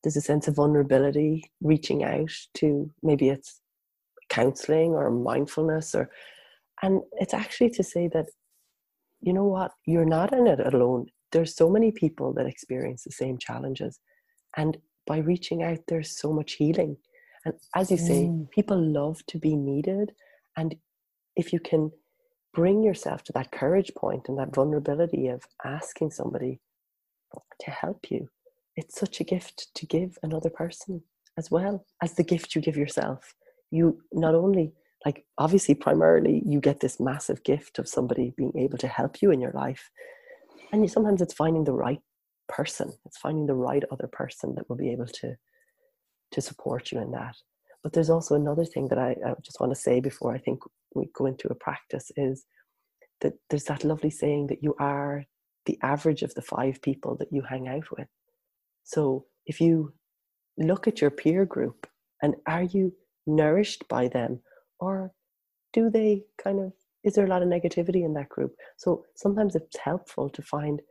there's 0.03 0.15
a 0.15 0.21
sense 0.21 0.47
of 0.47 0.55
vulnerability 0.55 1.51
reaching 1.61 2.03
out 2.03 2.31
to 2.55 2.89
maybe 3.01 3.29
it's 3.29 3.59
counseling 4.29 4.91
or 4.93 5.09
mindfulness 5.09 5.95
or, 5.95 6.09
and 6.81 7.01
it's 7.13 7.33
actually 7.33 7.69
to 7.71 7.83
say 7.83 8.07
that, 8.09 8.27
you 9.21 9.33
know 9.33 9.45
what, 9.45 9.71
you're 9.85 10.05
not 10.05 10.33
in 10.33 10.47
it 10.47 10.59
alone. 10.59 11.07
There's 11.35 11.53
so 11.53 11.69
many 11.69 11.91
people 11.91 12.31
that 12.35 12.45
experience 12.45 13.03
the 13.03 13.11
same 13.11 13.37
challenges. 13.37 13.99
And 14.55 14.77
by 15.05 15.17
reaching 15.17 15.63
out, 15.63 15.79
there's 15.89 16.17
so 16.17 16.31
much 16.31 16.53
healing. 16.53 16.95
And 17.43 17.55
as 17.75 17.91
you 17.91 17.97
say, 17.97 18.23
mm. 18.23 18.49
people 18.51 18.79
love 18.81 19.21
to 19.27 19.37
be 19.37 19.53
needed. 19.53 20.13
And 20.55 20.77
if 21.35 21.51
you 21.51 21.59
can 21.59 21.91
bring 22.53 22.83
yourself 22.83 23.21
to 23.25 23.33
that 23.33 23.51
courage 23.51 23.91
point 23.97 24.29
and 24.29 24.39
that 24.39 24.55
vulnerability 24.55 25.27
of 25.27 25.41
asking 25.65 26.11
somebody 26.11 26.61
to 27.59 27.69
help 27.69 28.09
you, 28.09 28.29
it's 28.77 28.97
such 28.97 29.19
a 29.19 29.25
gift 29.25 29.67
to 29.75 29.85
give 29.85 30.17
another 30.23 30.49
person 30.49 31.03
as 31.37 31.51
well 31.51 31.85
as 32.01 32.13
the 32.13 32.23
gift 32.23 32.55
you 32.55 32.61
give 32.61 32.77
yourself. 32.77 33.35
You 33.71 33.99
not 34.13 34.35
only, 34.35 34.71
like, 35.05 35.25
obviously, 35.37 35.75
primarily, 35.75 36.41
you 36.45 36.61
get 36.61 36.79
this 36.79 36.97
massive 36.97 37.43
gift 37.43 37.77
of 37.77 37.89
somebody 37.89 38.33
being 38.37 38.53
able 38.57 38.77
to 38.77 38.87
help 38.87 39.21
you 39.21 39.31
in 39.31 39.41
your 39.41 39.51
life. 39.51 39.91
And 40.71 40.89
sometimes 40.89 41.21
it's 41.21 41.33
finding 41.33 41.63
the 41.63 41.73
right 41.73 42.01
person. 42.47 42.93
It's 43.05 43.17
finding 43.17 43.45
the 43.45 43.55
right 43.55 43.83
other 43.91 44.07
person 44.11 44.55
that 44.55 44.69
will 44.69 44.77
be 44.77 44.91
able 44.91 45.07
to 45.07 45.35
to 46.31 46.41
support 46.41 46.91
you 46.91 46.99
in 46.99 47.11
that. 47.11 47.35
But 47.83 47.93
there's 47.93 48.09
also 48.09 48.35
another 48.35 48.65
thing 48.65 48.87
that 48.89 48.97
I, 48.97 49.11
I 49.25 49.33
just 49.43 49.59
want 49.59 49.71
to 49.71 49.79
say 49.79 49.99
before 49.99 50.33
i 50.33 50.39
think 50.39 50.59
we 50.95 51.07
go 51.13 51.27
into 51.27 51.47
a 51.49 51.55
practice 51.55 52.11
is 52.17 52.45
that 53.21 53.33
there's 53.49 53.65
that 53.65 53.83
lovely 53.83 54.09
saying 54.09 54.47
that 54.47 54.63
you 54.63 54.75
are 54.79 55.25
the 55.65 55.77
average 55.81 56.23
of 56.23 56.33
the 56.35 56.41
five 56.41 56.81
people 56.81 57.15
that 57.17 57.31
you 57.31 57.41
hang 57.41 57.67
out 57.67 57.91
with. 57.97 58.07
So 58.83 59.25
if 59.45 59.61
you 59.61 59.93
look 60.57 60.87
at 60.87 61.01
your 61.01 61.09
peer 61.09 61.45
group 61.45 61.87
and 62.21 62.35
are 62.47 62.63
you 62.63 62.93
nourished 63.27 63.87
by 63.87 64.07
them 64.07 64.41
or 64.79 65.11
do 65.73 65.89
they 65.89 66.23
kind 66.41 66.59
of 66.59 66.73
is 67.05 67.13
there 67.13 67.25
a 67.25 67.29
lot 67.29 67.43
of 67.43 67.47
negativity 67.47 68.03
in 68.03 68.13
that 68.15 68.29
group? 68.29 68.53
So 68.77 69.05
sometimes 69.15 69.55
it's 69.55 69.77
helpful 69.77 70.29
to 70.31 70.41
find 70.41 70.81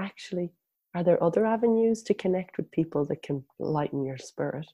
actually 0.00 0.52
are 0.94 1.04
there 1.04 1.22
other 1.22 1.44
avenues 1.44 2.02
to 2.04 2.14
connect 2.14 2.56
with 2.56 2.70
people 2.70 3.04
that 3.06 3.22
can 3.22 3.44
lighten 3.58 4.02
your 4.02 4.16
spirit? 4.16 4.66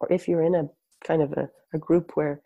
Or 0.00 0.10
if 0.10 0.26
you're 0.26 0.44
in 0.44 0.54
a 0.54 0.64
kind 1.04 1.20
of 1.20 1.32
a, 1.32 1.50
a 1.74 1.78
group 1.78 2.12
where 2.14 2.40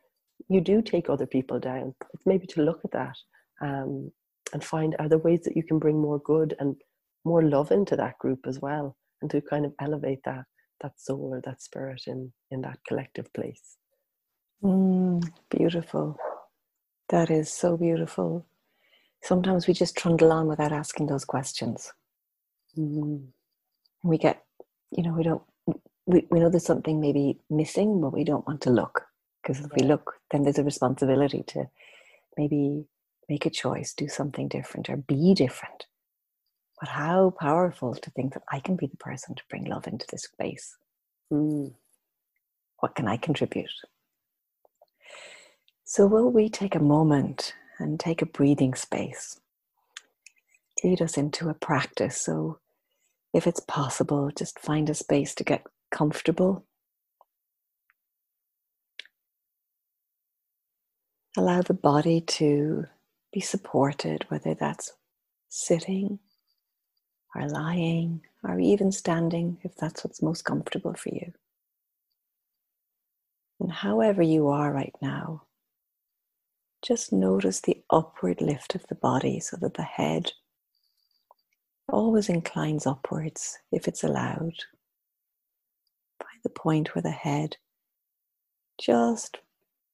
you 0.49 0.61
do 0.61 0.83
take 0.83 1.09
other 1.09 1.27
people 1.27 1.61
down, 1.61 1.95
it's 2.13 2.27
maybe 2.27 2.49
to 2.49 2.63
look 2.63 2.81
at 2.85 2.91
that 2.93 3.17
um, 3.61 4.11
and 4.53 4.65
find 4.65 4.97
are 4.99 5.09
there 5.09 5.19
ways 5.19 5.43
that 5.45 5.57
you 5.57 5.63
can 5.63 5.79
bring 5.79 6.01
more 6.01 6.19
good 6.19 6.57
and 6.59 6.75
more 7.25 7.43
love 7.43 7.71
into 7.71 7.95
that 7.95 8.19
group 8.19 8.41
as 8.49 8.59
well 8.61 8.97
and 9.23 9.31
to 9.31 9.41
kind 9.41 9.65
of 9.65 9.73
elevate 9.81 10.21
that 10.25 10.45
that 10.83 10.93
soul 10.99 11.31
or 11.33 11.41
that 11.45 11.63
spirit 11.63 12.03
in 12.07 12.33
in 12.51 12.61
that 12.63 12.79
collective 12.89 13.33
place. 13.33 13.77
Mm, 14.65 15.23
beautiful 15.51 16.17
that 17.09 17.31
is 17.31 17.53
so 17.53 17.77
beautiful 17.77 18.47
sometimes 19.23 19.67
we 19.67 19.75
just 19.75 19.97
trundle 19.97 20.33
on 20.33 20.47
without 20.47 20.73
asking 20.73 21.07
those 21.07 21.25
questions 21.25 21.93
Mm. 22.79 23.29
We 24.03 24.19
get, 24.19 24.45
you 24.91 25.03
know, 25.03 25.15
we 25.15 25.25
don't, 25.25 25.43
we, 26.07 26.27
we 26.31 26.41
know 26.41 26.51
there's 26.51 26.67
something 26.67 27.01
maybe 27.01 27.39
missing, 27.51 28.01
but 28.01 28.13
we 28.13 28.25
don't 28.25 28.47
want 28.47 28.61
to 28.63 28.71
look. 28.71 29.07
Because 29.43 29.65
if 29.65 29.73
we 29.77 29.87
look, 29.87 30.15
then 30.31 30.43
there's 30.43 30.59
a 30.59 30.65
responsibility 30.65 31.45
to 31.49 31.69
maybe 32.37 32.87
make 33.29 33.47
a 33.47 33.51
choice, 33.51 33.95
do 33.95 34.09
something 34.09 34.49
different, 34.49 34.91
or 34.91 34.97
be 34.97 35.35
different. 35.35 35.87
But 36.81 36.91
how 36.91 37.35
powerful 37.41 37.95
to 37.95 38.11
think 38.11 38.35
that 38.35 38.43
I 38.53 38.61
can 38.61 38.77
be 38.77 38.87
the 38.87 38.97
person 38.97 39.35
to 39.35 39.43
bring 39.49 39.65
love 39.65 39.87
into 39.87 40.07
this 40.11 40.25
space. 40.25 40.77
Mm. 41.33 41.75
What 42.81 42.95
can 42.95 43.09
I 43.09 43.17
contribute? 43.17 43.71
So, 45.89 46.09
will 46.09 46.33
we 46.33 46.49
take 46.49 46.75
a 46.75 46.81
moment 46.81 47.55
and 47.79 48.01
take 48.01 48.21
a 48.21 48.27
breathing 48.27 48.75
space? 48.75 49.41
Lead 50.83 51.01
us 51.01 51.17
into 51.17 51.49
a 51.49 51.55
practice. 51.55 52.21
So, 52.21 52.59
if 53.33 53.47
it's 53.47 53.61
possible, 53.61 54.33
just 54.37 54.59
find 54.59 54.91
a 54.91 54.95
space 54.95 55.33
to 55.37 55.45
get 55.45 55.65
comfortable. 55.93 56.67
Allow 61.37 61.63
the 61.63 61.75
body 61.75 62.21
to 62.21 62.87
be 63.33 63.41
supported, 63.41 64.27
whether 64.29 64.55
that's 64.55 64.93
sitting 65.49 66.19
or 67.33 67.49
lying 67.49 68.23
or 68.43 68.59
even 68.59 68.91
standing, 68.91 69.59
if 69.63 69.77
that's 69.77 70.03
what's 70.03 70.21
most 70.21 70.45
comfortable 70.45 70.95
for 70.95 71.11
you. 71.11 71.33
And 73.61 73.71
however 73.71 74.23
you 74.23 74.49
are 74.49 74.73
right 74.73 74.95
now, 75.01 75.45
just 76.87 77.13
notice 77.13 77.61
the 77.61 77.83
upward 77.91 78.41
lift 78.41 78.75
of 78.75 78.87
the 78.89 78.95
body 78.95 79.41
so 79.41 79.57
that 79.57 79.75
the 79.75 79.83
head 79.83 80.31
always 81.89 82.29
inclines 82.29 82.87
upwards 82.87 83.59
if 83.73 83.89
it's 83.89 84.05
allowed. 84.05 84.55
Find 86.21 86.41
the 86.45 86.51
point 86.51 86.95
where 86.95 87.03
the 87.03 87.11
head 87.11 87.57
just 88.81 89.39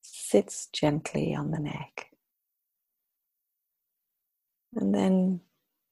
sits 0.02 0.68
gently 0.72 1.34
on 1.34 1.50
the 1.50 1.60
neck. 1.60 2.08
And 4.74 4.94
then 4.94 5.40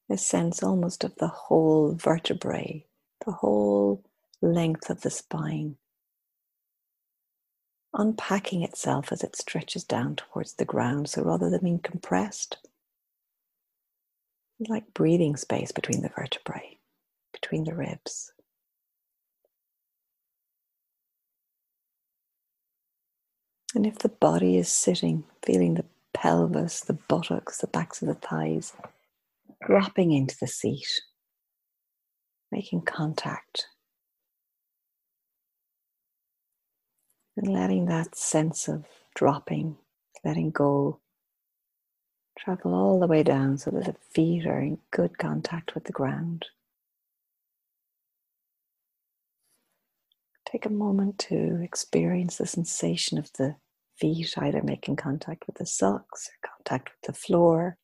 a 0.09 0.17
sense 0.17 0.61
almost 0.61 1.03
of 1.03 1.15
the 1.15 1.27
whole 1.27 1.93
vertebrae, 1.93 2.85
the 3.25 3.31
whole 3.31 4.03
length 4.41 4.89
of 4.89 5.01
the 5.01 5.09
spine, 5.09 5.77
unpacking 7.93 8.63
itself 8.63 9.11
as 9.11 9.23
it 9.23 9.35
stretches 9.35 9.83
down 9.83 10.15
towards 10.15 10.53
the 10.53 10.65
ground. 10.65 11.09
So 11.09 11.23
rather 11.23 11.49
than 11.49 11.61
being 11.61 11.79
compressed, 11.79 12.57
like 14.69 14.93
breathing 14.93 15.35
space 15.35 15.71
between 15.71 16.01
the 16.01 16.11
vertebrae, 16.15 16.77
between 17.33 17.63
the 17.63 17.75
ribs. 17.75 18.31
And 23.73 23.87
if 23.87 23.99
the 23.99 24.09
body 24.09 24.57
is 24.57 24.67
sitting, 24.67 25.23
feeling 25.43 25.75
the 25.75 25.85
pelvis, 26.13 26.81
the 26.81 26.93
buttocks, 27.07 27.59
the 27.59 27.67
backs 27.67 28.01
of 28.01 28.09
the 28.09 28.15
thighs, 28.15 28.73
dropping 29.65 30.11
into 30.11 30.35
the 30.39 30.47
seat, 30.47 31.01
making 32.51 32.81
contact, 32.81 33.67
and 37.41 37.53
letting 37.53 37.85
that 37.85 38.15
sense 38.15 38.67
of 38.67 38.85
dropping, 39.15 39.77
letting 40.23 40.51
go, 40.51 40.99
Travel 42.37 42.73
all 42.73 42.99
the 42.99 43.07
way 43.07 43.21
down 43.21 43.57
so 43.57 43.69
that 43.71 43.85
the 43.85 43.95
feet 44.13 44.47
are 44.47 44.59
in 44.59 44.79
good 44.89 45.19
contact 45.19 45.75
with 45.75 45.83
the 45.83 45.91
ground. 45.91 46.47
Take 50.49 50.65
a 50.65 50.69
moment 50.69 51.19
to 51.29 51.61
experience 51.61 52.37
the 52.37 52.47
sensation 52.47 53.19
of 53.19 53.31
the 53.33 53.57
feet 53.95 54.33
either 54.37 54.63
making 54.63 54.95
contact 54.95 55.45
with 55.45 55.57
the 55.57 55.67
socks 55.67 56.29
or 56.29 56.49
contact 56.49 56.89
with 56.89 57.13
the 57.13 57.19
floor, 57.19 57.77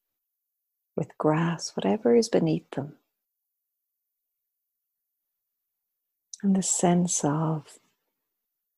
with 0.96 1.15
grass, 1.20 1.74
whatever 1.76 2.15
is 2.15 2.28
beneath 2.28 2.70
them. 2.72 2.93
And 6.41 6.56
the 6.56 6.63
sense 6.63 7.24
of 7.24 7.78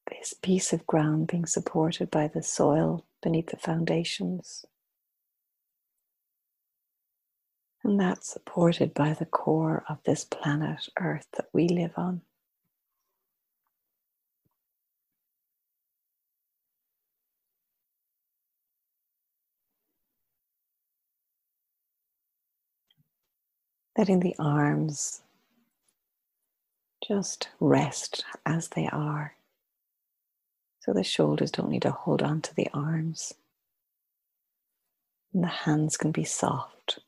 this 0.09 0.33
piece 0.33 0.73
of 0.73 0.87
ground 0.87 1.27
being 1.27 1.45
supported 1.45 2.11
by 2.11 2.27
the 2.27 2.43
soil 2.43 3.05
beneath 3.21 3.47
the 3.47 3.57
foundations. 3.57 4.65
And 7.83 7.99
that's 7.99 8.31
supported 8.31 8.93
by 8.93 9.13
the 9.13 9.25
core 9.25 9.83
of 9.87 9.99
this 10.03 10.25
planet 10.25 10.89
Earth 10.99 11.27
that 11.37 11.47
we 11.53 11.67
live 11.67 11.93
on. 11.95 12.21
Letting 23.97 24.19
the 24.21 24.35
arms 24.39 25.21
just 27.05 27.49
rest 27.59 28.23
as 28.45 28.69
they 28.69 28.87
are. 28.87 29.33
So 30.81 30.93
the 30.93 31.03
shoulders 31.03 31.51
don't 31.51 31.69
need 31.69 31.81
to 31.83 31.91
hold 31.91 32.21
on 32.21 32.41
to 32.41 32.55
the 32.55 32.69
arms. 32.73 33.33
And 35.33 35.43
the 35.43 35.47
hands 35.47 35.97
can 35.97 36.11
be 36.11 36.23
soft. 36.23 36.99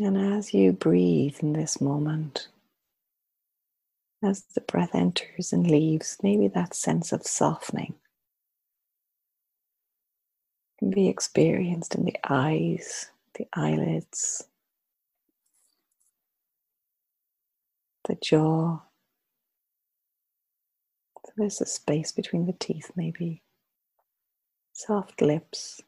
And 0.00 0.16
as 0.16 0.54
you 0.54 0.72
breathe 0.72 1.36
in 1.40 1.52
this 1.52 1.80
moment, 1.80 2.48
as 4.22 4.42
the 4.54 4.60
breath 4.60 4.94
enters 4.94 5.52
and 5.52 5.70
leaves, 5.70 6.16
maybe 6.22 6.48
that 6.48 6.74
sense 6.74 7.12
of 7.12 7.24
softening 7.24 7.94
can 10.78 10.90
be 10.90 11.08
experienced 11.08 11.94
in 11.94 12.04
the 12.04 12.16
eyes, 12.28 13.10
the 13.34 13.46
eyelids, 13.52 14.44
the 18.08 18.16
jaw. 18.16 18.80
So 21.26 21.32
there's 21.36 21.60
a 21.60 21.66
space 21.66 22.12
between 22.12 22.46
the 22.46 22.52
teeth, 22.54 22.90
maybe. 22.96 23.42
Soft 24.72 25.22
lips. 25.22 25.80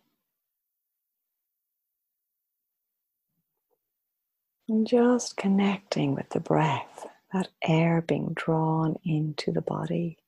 And 4.68 4.87
just 4.87 5.37
connecting 5.37 6.14
with 6.14 6.31
the 6.31 6.40
breath, 6.40 7.07
that 7.33 7.48
air 7.62 8.00
being 8.00 8.33
drawn 8.35 8.96
into 9.05 9.53
the 9.53 9.61
body 9.61 10.18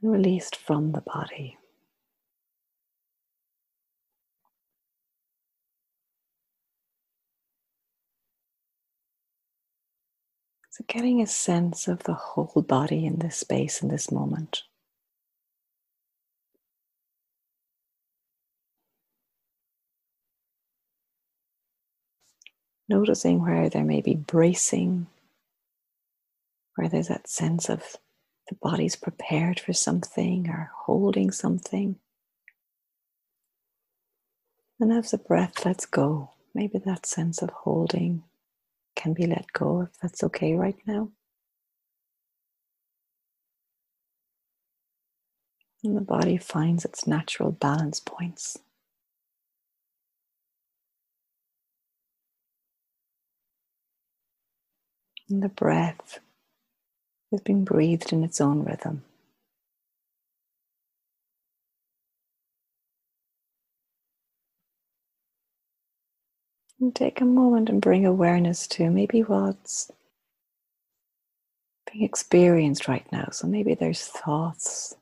and 0.00 0.12
released 0.12 0.56
from 0.56 0.92
the 0.92 1.02
body. 1.02 1.58
So, 10.72 10.84
getting 10.88 11.20
a 11.20 11.26
sense 11.26 11.86
of 11.86 12.04
the 12.04 12.14
whole 12.14 12.62
body 12.62 13.04
in 13.04 13.18
this 13.18 13.36
space, 13.36 13.82
in 13.82 13.90
this 13.90 14.10
moment. 14.10 14.62
Noticing 22.88 23.42
where 23.42 23.68
there 23.68 23.84
may 23.84 24.00
be 24.00 24.14
bracing, 24.14 25.08
where 26.76 26.88
there's 26.88 27.08
that 27.08 27.28
sense 27.28 27.68
of 27.68 27.98
the 28.48 28.54
body's 28.54 28.96
prepared 28.96 29.60
for 29.60 29.74
something 29.74 30.48
or 30.48 30.70
holding 30.74 31.32
something. 31.32 31.96
And 34.80 34.90
as 34.90 35.10
the 35.10 35.18
breath 35.18 35.66
lets 35.66 35.84
go, 35.84 36.30
maybe 36.54 36.78
that 36.78 37.04
sense 37.04 37.42
of 37.42 37.50
holding 37.50 38.24
can 38.96 39.12
be 39.12 39.26
let 39.26 39.52
go 39.52 39.82
if 39.82 39.98
that's 40.00 40.22
okay 40.24 40.54
right 40.54 40.78
now. 40.86 41.10
And 45.84 45.96
the 45.96 46.00
body 46.00 46.36
finds 46.36 46.84
its 46.84 47.06
natural 47.06 47.50
balance 47.50 48.00
points. 48.00 48.58
And 55.28 55.42
the 55.42 55.48
breath 55.48 56.20
is 57.32 57.40
being 57.40 57.64
breathed 57.64 58.12
in 58.12 58.22
its 58.22 58.40
own 58.40 58.64
rhythm. 58.64 59.04
And 66.82 66.96
take 66.96 67.20
a 67.20 67.24
moment 67.24 67.68
and 67.68 67.80
bring 67.80 68.04
awareness 68.04 68.66
to 68.66 68.90
maybe 68.90 69.20
what's 69.20 69.88
being 71.92 72.04
experienced 72.04 72.88
right 72.88 73.06
now. 73.12 73.28
So 73.30 73.46
maybe 73.46 73.74
there's 73.74 74.04
thoughts, 74.04 74.96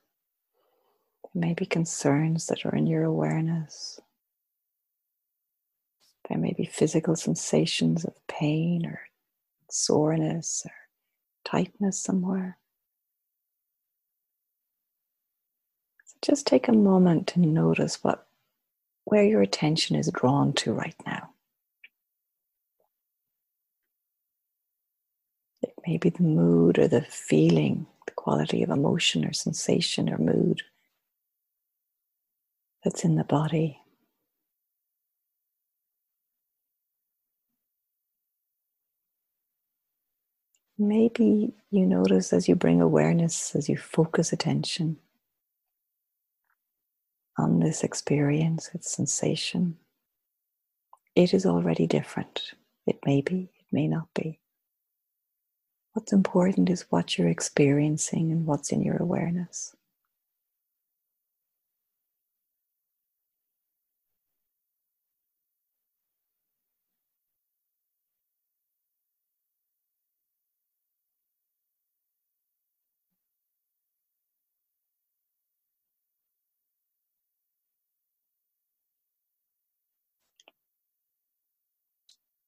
there 1.22 1.40
may 1.40 1.54
be 1.54 1.64
concerns 1.64 2.48
that 2.48 2.66
are 2.66 2.76
in 2.76 2.86
your 2.86 3.04
awareness. 3.04 3.98
There 6.28 6.36
may 6.36 6.52
be 6.52 6.66
physical 6.66 7.16
sensations 7.16 8.04
of 8.04 8.12
pain 8.28 8.84
or 8.84 9.00
soreness 9.70 10.64
or 10.66 10.72
tightness 11.46 11.98
somewhere. 11.98 12.58
So 16.04 16.16
just 16.20 16.46
take 16.46 16.68
a 16.68 16.72
moment 16.72 17.26
to 17.28 17.40
notice 17.40 18.04
what 18.04 18.26
where 19.04 19.24
your 19.24 19.40
attention 19.40 19.96
is 19.96 20.10
drawn 20.12 20.52
to 20.52 20.74
right 20.74 20.94
now. 21.06 21.29
It 25.82 25.88
may 25.88 25.96
be 25.96 26.10
the 26.10 26.22
mood 26.22 26.78
or 26.78 26.88
the 26.88 27.00
feeling, 27.02 27.86
the 28.06 28.12
quality 28.12 28.62
of 28.62 28.70
emotion 28.70 29.24
or 29.24 29.32
sensation 29.32 30.10
or 30.10 30.18
mood 30.18 30.62
that's 32.84 33.04
in 33.04 33.16
the 33.16 33.24
body. 33.24 33.80
Maybe 40.78 41.54
you 41.70 41.86
notice 41.86 42.32
as 42.32 42.48
you 42.48 42.54
bring 42.54 42.80
awareness, 42.80 43.54
as 43.54 43.68
you 43.68 43.76
focus 43.76 44.32
attention 44.32 44.98
on 47.38 47.60
this 47.60 47.84
experience, 47.84 48.70
its 48.74 48.90
sensation, 48.90 49.78
it 51.14 51.32
is 51.34 51.46
already 51.46 51.86
different. 51.86 52.52
It 52.86 52.98
may 53.06 53.22
be, 53.22 53.50
it 53.58 53.66
may 53.72 53.88
not 53.88 54.08
be. 54.14 54.40
What's 55.94 56.12
important 56.12 56.70
is 56.70 56.86
what 56.90 57.18
you're 57.18 57.28
experiencing 57.28 58.32
and 58.32 58.46
what's 58.46 58.72
in 58.72 58.82
your 58.82 58.96
awareness. 58.98 59.76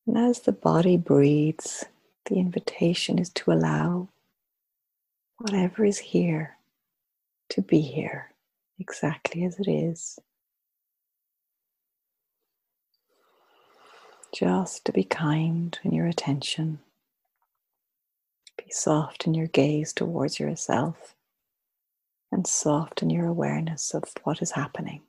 And 0.06 0.18
as 0.18 0.40
the 0.40 0.52
body 0.52 0.96
breathes, 0.96 1.84
the 2.26 2.36
invitation 2.36 3.18
is 3.18 3.30
to 3.30 3.52
allow 3.52 4.08
whatever 5.38 5.84
is 5.84 5.98
here 5.98 6.56
to 7.50 7.62
be 7.62 7.80
here 7.80 8.30
exactly 8.78 9.44
as 9.44 9.58
it 9.58 9.68
is. 9.68 10.18
Just 14.34 14.84
to 14.86 14.92
be 14.92 15.04
kind 15.04 15.78
in 15.84 15.92
your 15.92 16.06
attention, 16.06 16.78
be 18.56 18.70
soft 18.70 19.26
in 19.26 19.34
your 19.34 19.48
gaze 19.48 19.92
towards 19.92 20.40
yourself, 20.40 21.14
and 22.30 22.46
soft 22.46 23.02
in 23.02 23.10
your 23.10 23.26
awareness 23.26 23.92
of 23.94 24.04
what 24.24 24.40
is 24.40 24.52
happening. 24.52 25.02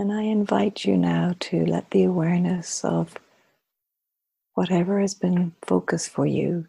And 0.00 0.10
I 0.10 0.22
invite 0.22 0.86
you 0.86 0.96
now 0.96 1.34
to 1.40 1.66
let 1.66 1.90
the 1.90 2.04
awareness 2.04 2.86
of 2.86 3.18
whatever 4.54 4.98
has 4.98 5.12
been 5.12 5.52
focused 5.60 6.08
for 6.08 6.24
you 6.24 6.68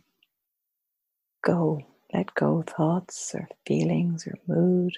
go. 1.42 1.82
Let 2.14 2.36
go 2.36 2.62
thoughts 2.62 3.34
or 3.34 3.48
feelings 3.66 4.28
or 4.28 4.38
mood 4.54 4.98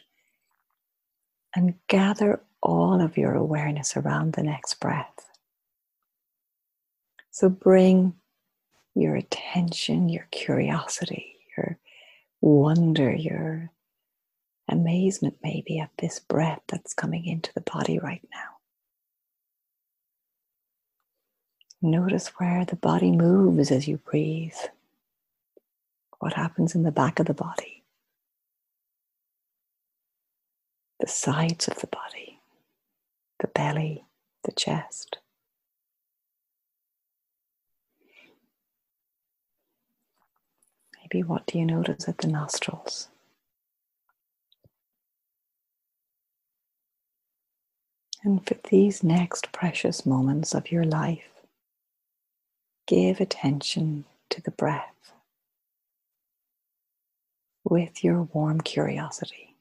and 1.56 1.76
gather 1.88 2.42
all 2.64 3.02
of 3.02 3.18
your 3.18 3.36
awareness 3.36 3.96
around 3.96 4.34
the 4.34 4.42
next 4.42 4.80
breath. 4.80 5.30
So 7.30 7.50
bring 7.50 8.16
your 8.96 9.16
attention, 9.16 10.10
your 10.10 10.28
curiosity, 10.32 11.36
your 11.56 11.78
wonder, 12.42 13.14
your 13.14 13.70
amazement 14.74 15.38
maybe 15.44 15.80
at 15.80 15.92
this 16.00 16.20
breath 16.20 16.62
that's 16.68 16.94
coming 16.94 17.26
into 17.26 17.54
the 17.54 17.62
body 17.62 18.00
right 18.00 18.28
now. 18.34 18.58
Notice 21.82 22.30
where 22.38 22.66
the 22.66 22.76
body 22.76 23.12
moves 23.12 23.72
as 23.72 23.88
you 23.88 23.98
breathe. 23.98 24.56
What 26.20 26.34
happens 26.34 26.76
in 26.76 26.84
the 26.84 26.92
back 26.92 27.20
of 27.20 27.26
the 27.26 27.34
body, 27.34 27.84
the 31.02 31.08
sides 31.08 31.68
of 31.68 31.80
the 31.80 31.88
body, 31.88 32.40
the 33.40 33.48
belly, 33.48 34.06
the 34.46 34.54
chest. 34.54 35.18
Maybe 41.02 41.22
what 41.24 41.46
do 41.46 41.60
you 41.60 41.66
notice 41.66 42.08
at 42.08 42.20
the 42.20 42.28
nostrils? 42.28 43.10
And 48.24 48.46
for 48.48 48.56
these 48.70 49.04
next 49.04 49.52
precious 49.52 50.06
moments 50.06 50.54
of 50.56 50.72
your 50.72 50.86
life, 50.86 51.42
give 52.88 53.20
attention 53.20 54.06
to 54.30 54.42
the 54.42 54.52
breath 54.52 55.14
with 57.66 58.04
your 58.04 58.24
warm 58.24 58.62
curiosity. 58.62 59.53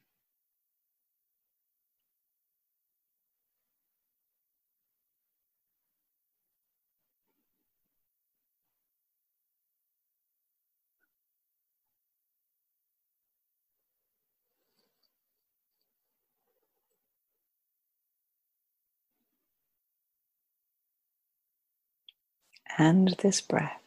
And 22.77 23.09
this 23.21 23.41
breath. 23.41 23.81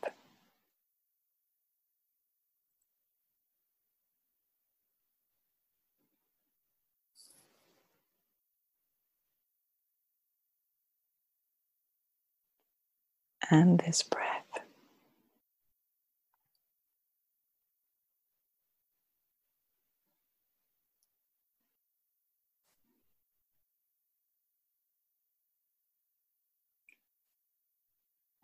And 13.50 13.80
this 13.80 14.02
breath. 14.02 14.45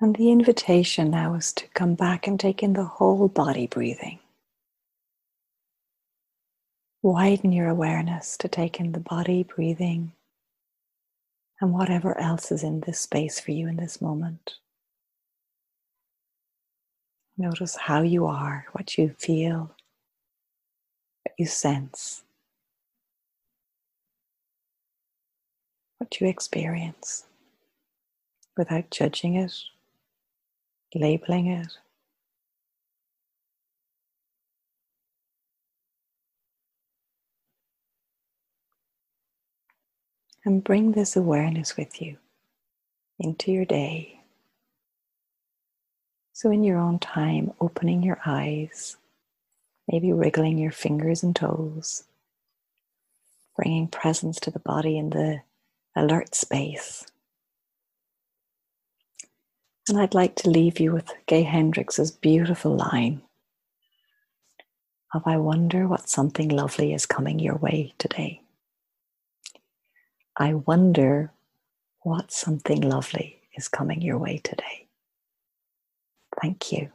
And 0.03 0.17
the 0.17 0.33
invitation 0.33 1.13
now 1.13 1.35
is 1.35 1.53
to 1.53 1.69
come 1.75 1.95
back 1.95 2.27
and 2.27 2.39
take 2.39 2.61
in 2.61 2.73
the 2.73 2.85
whole 2.85 3.29
body 3.29 3.69
breathing. 3.69 4.19
Widen 7.03 7.53
your 7.53 7.69
awareness 7.69 8.37
to 8.39 8.49
take 8.49 8.81
in 8.81 8.91
the 8.91 8.99
body 8.99 9.45
breathing 9.45 10.11
and 11.61 11.73
whatever 11.73 12.19
else 12.19 12.51
is 12.51 12.65
in 12.65 12.81
this 12.81 12.99
space 12.99 13.39
for 13.39 13.53
you 13.53 13.69
in 13.69 13.77
this 13.77 14.01
moment. 14.01 14.55
Notice 17.39 17.77
how 17.77 18.03
you 18.03 18.27
are, 18.27 18.67
what 18.73 18.99
you 18.99 19.15
feel, 19.21 19.77
what 21.23 21.35
you 21.39 21.47
sense, 21.47 22.25
what 25.99 26.21
you 26.21 26.27
experience 26.27 27.27
without 28.57 28.91
judging 28.91 29.37
it 29.37 29.55
labeling 30.95 31.47
it. 31.47 31.69
And 40.45 40.65
bring 40.65 40.93
this 40.93 41.15
awareness 41.17 41.77
with 41.77 42.03
you 42.03 42.17
into 43.19 43.53
your 43.53 43.65
day. 43.65 44.21
So, 46.33 46.51
in 46.51 46.65
your 46.65 46.79
own 46.79 46.99
time, 46.99 47.53
opening 47.61 48.03
your 48.03 48.21
eyes, 48.27 48.97
maybe 49.91 50.13
wriggling 50.13 50.59
your 50.59 50.73
fingers 50.73 51.23
and 51.23 51.37
toes, 51.37 52.05
bringing 53.57 53.87
presence 53.89 54.41
to 54.41 54.51
the 54.51 54.59
body 54.59 54.99
in 54.99 55.11
the 55.11 55.43
alert 55.95 56.35
space. 56.35 57.07
And 59.89 59.99
I'd 59.99 60.15
like 60.15 60.37
to 60.37 60.51
leave 60.51 60.79
you 60.79 60.93
with 60.93 61.13
Gay 61.27 61.43
Hendricks' 61.43 62.11
beautiful 62.11 62.77
line 62.77 63.23
of 65.13 65.23
I 65.27 65.37
wonder 65.37 65.87
what 65.87 66.09
something 66.09 66.49
lovely 66.49 66.95
is 66.95 67.05
coming 67.05 67.39
your 67.39 67.57
way 67.57 67.93
today. 67.99 68.43
I 70.37 70.55
wonder 70.55 71.33
what 72.03 72.33
something 72.33 72.81
lovely 72.81 73.41
is 73.57 73.69
coming 73.69 74.01
your 74.01 74.19
way 74.19 74.39
today. 74.39 74.87
Thank 76.41 76.73
you. 76.73 76.91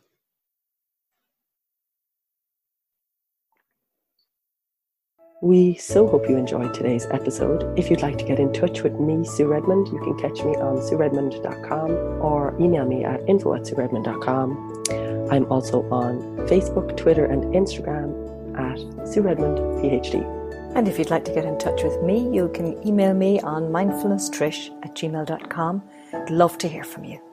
We 5.41 5.75
so 5.75 6.07
hope 6.07 6.27
you 6.27 6.35
enjoyed 6.35 6.73
today's 6.73 7.05
episode. 7.11 7.77
If 7.77 7.91
you'd 7.91 8.01
like 8.01 8.17
to 8.17 8.25
get 8.25 8.39
in 8.39 8.51
touch 8.51 8.81
with 8.81 8.99
me, 8.99 9.23
Sue 9.23 9.45
Redmond, 9.45 9.87
you 9.89 9.99
can 9.99 10.17
catch 10.17 10.43
me 10.43 10.55
on 10.55 10.77
sueredmond.com 10.77 11.91
or 12.23 12.36
email 12.59 12.85
me 12.85 13.03
at 13.03 13.21
info 13.27 13.53
at 13.53 13.61
sueredmond.com. 13.63 15.29
I'm 15.31 15.45
also 15.51 15.83
on 15.89 16.19
Facebook, 16.47 16.95
Twitter, 16.95 17.25
and 17.25 17.43
Instagram 17.53 18.27
at 18.57 18.79
Sue 19.07 19.23
PhD. 19.23 20.37
And 20.75 20.87
if 20.87 20.99
you'd 20.99 21.09
like 21.09 21.25
to 21.25 21.33
get 21.33 21.45
in 21.45 21.57
touch 21.57 21.83
with 21.83 22.01
me, 22.03 22.33
you 22.33 22.49
can 22.49 22.85
email 22.87 23.13
me 23.13 23.39
on 23.41 23.63
mindfulnesstrish 23.63 24.69
at 24.83 24.93
gmail.com. 24.95 25.83
I'd 26.13 26.29
love 26.29 26.57
to 26.59 26.67
hear 26.67 26.83
from 26.83 27.05
you. 27.05 27.26